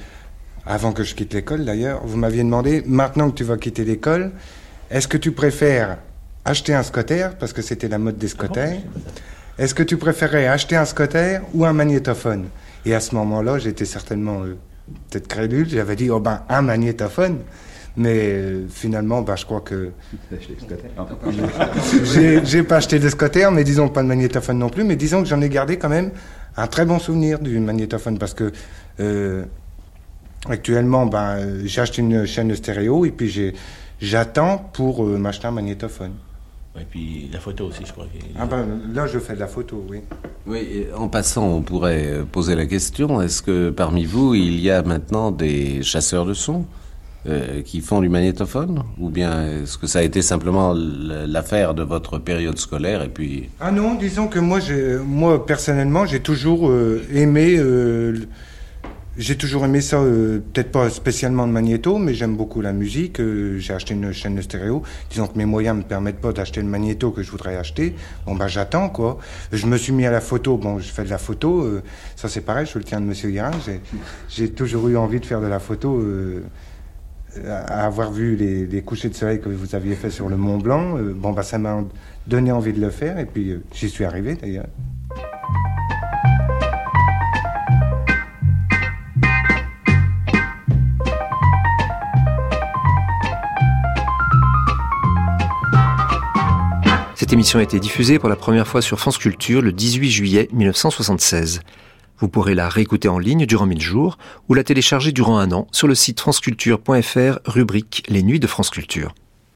avant 0.65 0.91
que 0.91 1.03
je 1.03 1.15
quitte 1.15 1.33
l'école 1.33 1.65
d'ailleurs, 1.65 2.01
vous 2.05 2.17
m'aviez 2.17 2.43
demandé, 2.43 2.83
maintenant 2.85 3.29
que 3.31 3.35
tu 3.35 3.43
vas 3.43 3.57
quitter 3.57 3.83
l'école, 3.85 4.31
est-ce 4.91 5.07
que 5.07 5.17
tu 5.17 5.31
préfères 5.31 5.97
acheter 6.45 6.73
un 6.73 6.83
scotter, 6.83 7.27
parce 7.39 7.53
que 7.53 7.61
c'était 7.61 7.87
la 7.87 7.97
mode 7.97 8.17
des 8.17 8.27
scotters, 8.27 8.79
est-ce 9.57 9.73
que 9.75 9.83
tu 9.83 9.97
préférais 9.97 10.47
acheter 10.47 10.75
un 10.75 10.85
scotter 10.85 11.39
ou 11.53 11.65
un 11.65 11.73
magnétophone? 11.73 12.45
Et 12.85 12.93
à 12.95 12.99
ce 12.99 13.13
moment-là, 13.15 13.57
j'étais 13.59 13.85
certainement 13.85 14.43
euh, 14.43 14.57
peut-être 15.09 15.27
crédule, 15.27 15.67
j'avais 15.69 15.95
dit, 15.95 16.09
oh 16.09 16.19
ben, 16.19 16.41
un 16.49 16.61
magnétophone. 16.61 17.37
Mais 17.97 18.17
euh, 18.17 18.67
finalement, 18.69 19.21
ben, 19.21 19.35
je 19.35 19.45
crois 19.45 19.61
que 19.61 19.91
j'ai 22.03 22.45
j'ai 22.45 22.63
pas 22.63 22.77
acheté 22.77 22.99
de 22.99 23.09
scotter, 23.09 23.49
mais 23.51 23.63
disons 23.63 23.89
pas 23.89 24.03
de 24.03 24.07
magnétophone 24.07 24.59
non 24.59 24.69
plus, 24.69 24.83
mais 24.83 24.95
disons 24.95 25.21
que 25.23 25.27
j'en 25.27 25.41
ai 25.41 25.49
gardé 25.49 25.77
quand 25.77 25.89
même 25.89 26.11
un 26.57 26.67
très 26.67 26.85
bon 26.85 26.99
souvenir 26.99 27.39
du 27.39 27.59
magnétophone 27.59 28.17
parce 28.17 28.33
que 28.33 28.51
euh, 28.99 29.45
actuellement, 30.47 31.05
ben, 31.05 31.37
euh, 31.37 31.61
j'ai 31.65 31.81
acheté 31.81 32.01
une 32.01 32.25
chaîne 32.25 32.53
stéréo 32.55 33.05
et 33.05 33.11
puis 33.11 33.53
j'attends 34.01 34.57
pour 34.57 35.05
euh, 35.05 35.17
m'acheter 35.17 35.47
un 35.47 35.51
magnétophone. 35.51 36.13
Et 36.79 36.85
puis 36.89 37.29
la 37.33 37.39
photo 37.39 37.65
aussi, 37.65 37.83
je 37.85 37.91
crois. 37.91 38.05
Ah 38.37 38.45
ben 38.45 38.65
là, 38.93 39.07
je 39.07 39.19
fais 39.19 39.33
de 39.33 39.39
la 39.39 39.47
photo, 39.47 39.83
oui. 39.89 40.01
Oui, 40.45 40.85
en 40.95 41.09
passant, 41.09 41.45
on 41.45 41.61
pourrait 41.61 42.19
poser 42.31 42.55
la 42.55 42.67
question, 42.67 43.21
est-ce 43.21 43.41
que 43.41 43.69
parmi 43.69 44.05
vous, 44.05 44.35
il 44.35 44.59
y 44.59 44.69
a 44.69 44.81
maintenant 44.83 45.31
des 45.31 45.81
chasseurs 45.83 46.25
de 46.25 46.33
sons? 46.33 46.65
Euh, 47.27 47.61
qui 47.63 47.81
font 47.81 47.99
du 47.99 48.07
magnétophone 48.07 48.81
Ou 48.97 49.09
bien 49.09 49.45
est-ce 49.45 49.77
que 49.77 49.87
ça 49.87 49.99
a 49.99 50.03
été 50.03 50.21
simplement 50.21 50.73
l'affaire 50.73 51.73
de 51.73 51.83
votre 51.83 52.17
période 52.17 52.57
scolaire 52.57 53.03
et 53.03 53.09
puis... 53.09 53.49
Ah 53.59 53.71
non, 53.71 53.95
disons 53.95 54.29
que 54.29 54.39
moi, 54.39 54.59
moi 55.05 55.45
personnellement, 55.45 56.05
j'ai 56.05 56.21
toujours 56.21 56.69
euh, 56.69 57.05
aimé, 57.13 57.57
euh, 57.57 58.19
j'ai 59.17 59.35
toujours 59.35 59.65
aimé 59.65 59.81
ça. 59.81 59.97
peut-être 59.97 60.71
pas 60.71 60.89
spécialement 60.89 61.45
de 61.45 61.51
magnéto, 61.51 61.97
mais 61.97 62.13
j'aime 62.13 62.37
beaucoup 62.37 62.61
la 62.61 62.71
musique. 62.71 63.19
j'ai 63.57 63.73
acheté 63.73 63.95
une 63.95 64.13
chaîne 64.13 64.35
de 64.35 64.41
stéréo. 64.41 64.83
Disons 65.09 65.27
que 65.27 65.37
mes 65.37 65.45
moyens 65.45 65.75
me 65.75 65.83
permettent 65.83 66.21
pas 66.21 66.31
d'acheter 66.31 66.61
le 66.61 66.67
magnéto 66.67 67.11
que 67.11 67.21
je 67.21 67.29
voudrais 67.31 67.57
acheter. 67.57 67.95
Bon 68.27 68.35
ben 68.35 68.47
j'attends 68.47 68.87
quoi. 68.87 69.17
Je 69.51 69.65
me 69.65 69.75
suis 69.75 69.91
mis 69.91 70.05
à 70.05 70.11
la 70.11 70.21
photo. 70.21 70.55
Bon, 70.55 70.79
je 70.79 70.89
fais 70.89 71.03
de 71.03 71.09
la 71.09 71.17
photo. 71.17 71.81
ça 72.15 72.29
c'est 72.29 72.39
pareil. 72.39 72.65
Je 72.65 72.77
le 72.77 72.85
tiens 72.85 73.01
de 73.01 73.05
Monsieur 73.05 73.29
Guérin. 73.29 73.51
J'ai 74.29 74.51
toujours 74.51 74.87
eu 74.87 74.95
envie 74.95 75.19
de 75.19 75.25
faire 75.25 75.41
de 75.41 75.47
la 75.47 75.59
photo. 75.59 76.01
À 77.47 77.85
avoir 77.85 78.11
vu 78.11 78.35
les, 78.35 78.65
les 78.65 78.81
couchers 78.81 79.09
de 79.09 79.15
soleil 79.15 79.39
que 79.39 79.49
vous 79.49 79.75
aviez 79.75 79.95
fait 79.95 80.09
sur 80.09 80.29
le 80.29 80.37
Mont 80.37 80.57
Blanc, 80.57 80.97
euh, 80.97 81.13
bon 81.13 81.31
bah 81.31 81.43
ça 81.43 81.57
m'a 81.57 81.83
donné 82.27 82.51
envie 82.51 82.73
de 82.73 82.81
le 82.81 82.89
faire 82.89 83.19
et 83.19 83.25
puis 83.25 83.51
euh, 83.51 83.63
j'y 83.73 83.89
suis 83.89 84.05
arrivé 84.05 84.35
d'ailleurs. 84.35 84.67
Cette 97.15 97.33
émission 97.33 97.59
a 97.59 97.63
été 97.63 97.79
diffusée 97.79 98.17
pour 98.17 98.29
la 98.29 98.35
première 98.35 98.67
fois 98.67 98.81
sur 98.81 98.99
France 98.99 99.19
Culture 99.19 99.61
le 99.61 99.71
18 99.71 100.09
juillet 100.09 100.49
1976. 100.51 101.59
Vous 102.19 102.29
pourrez 102.29 102.55
la 102.55 102.69
réécouter 102.69 103.07
en 103.07 103.19
ligne 103.19 103.45
durant 103.45 103.65
1000 103.65 103.81
jours 103.81 104.17
ou 104.49 104.53
la 104.53 104.63
télécharger 104.63 105.11
durant 105.11 105.37
un 105.37 105.51
an 105.51 105.67
sur 105.71 105.87
le 105.87 105.95
site 105.95 106.19
franceculture.fr 106.19 107.39
rubrique 107.45 108.03
Les 108.09 108.23
Nuits 108.23 108.39
de 108.39 108.47
France 108.47 108.69
Culture. 108.69 109.13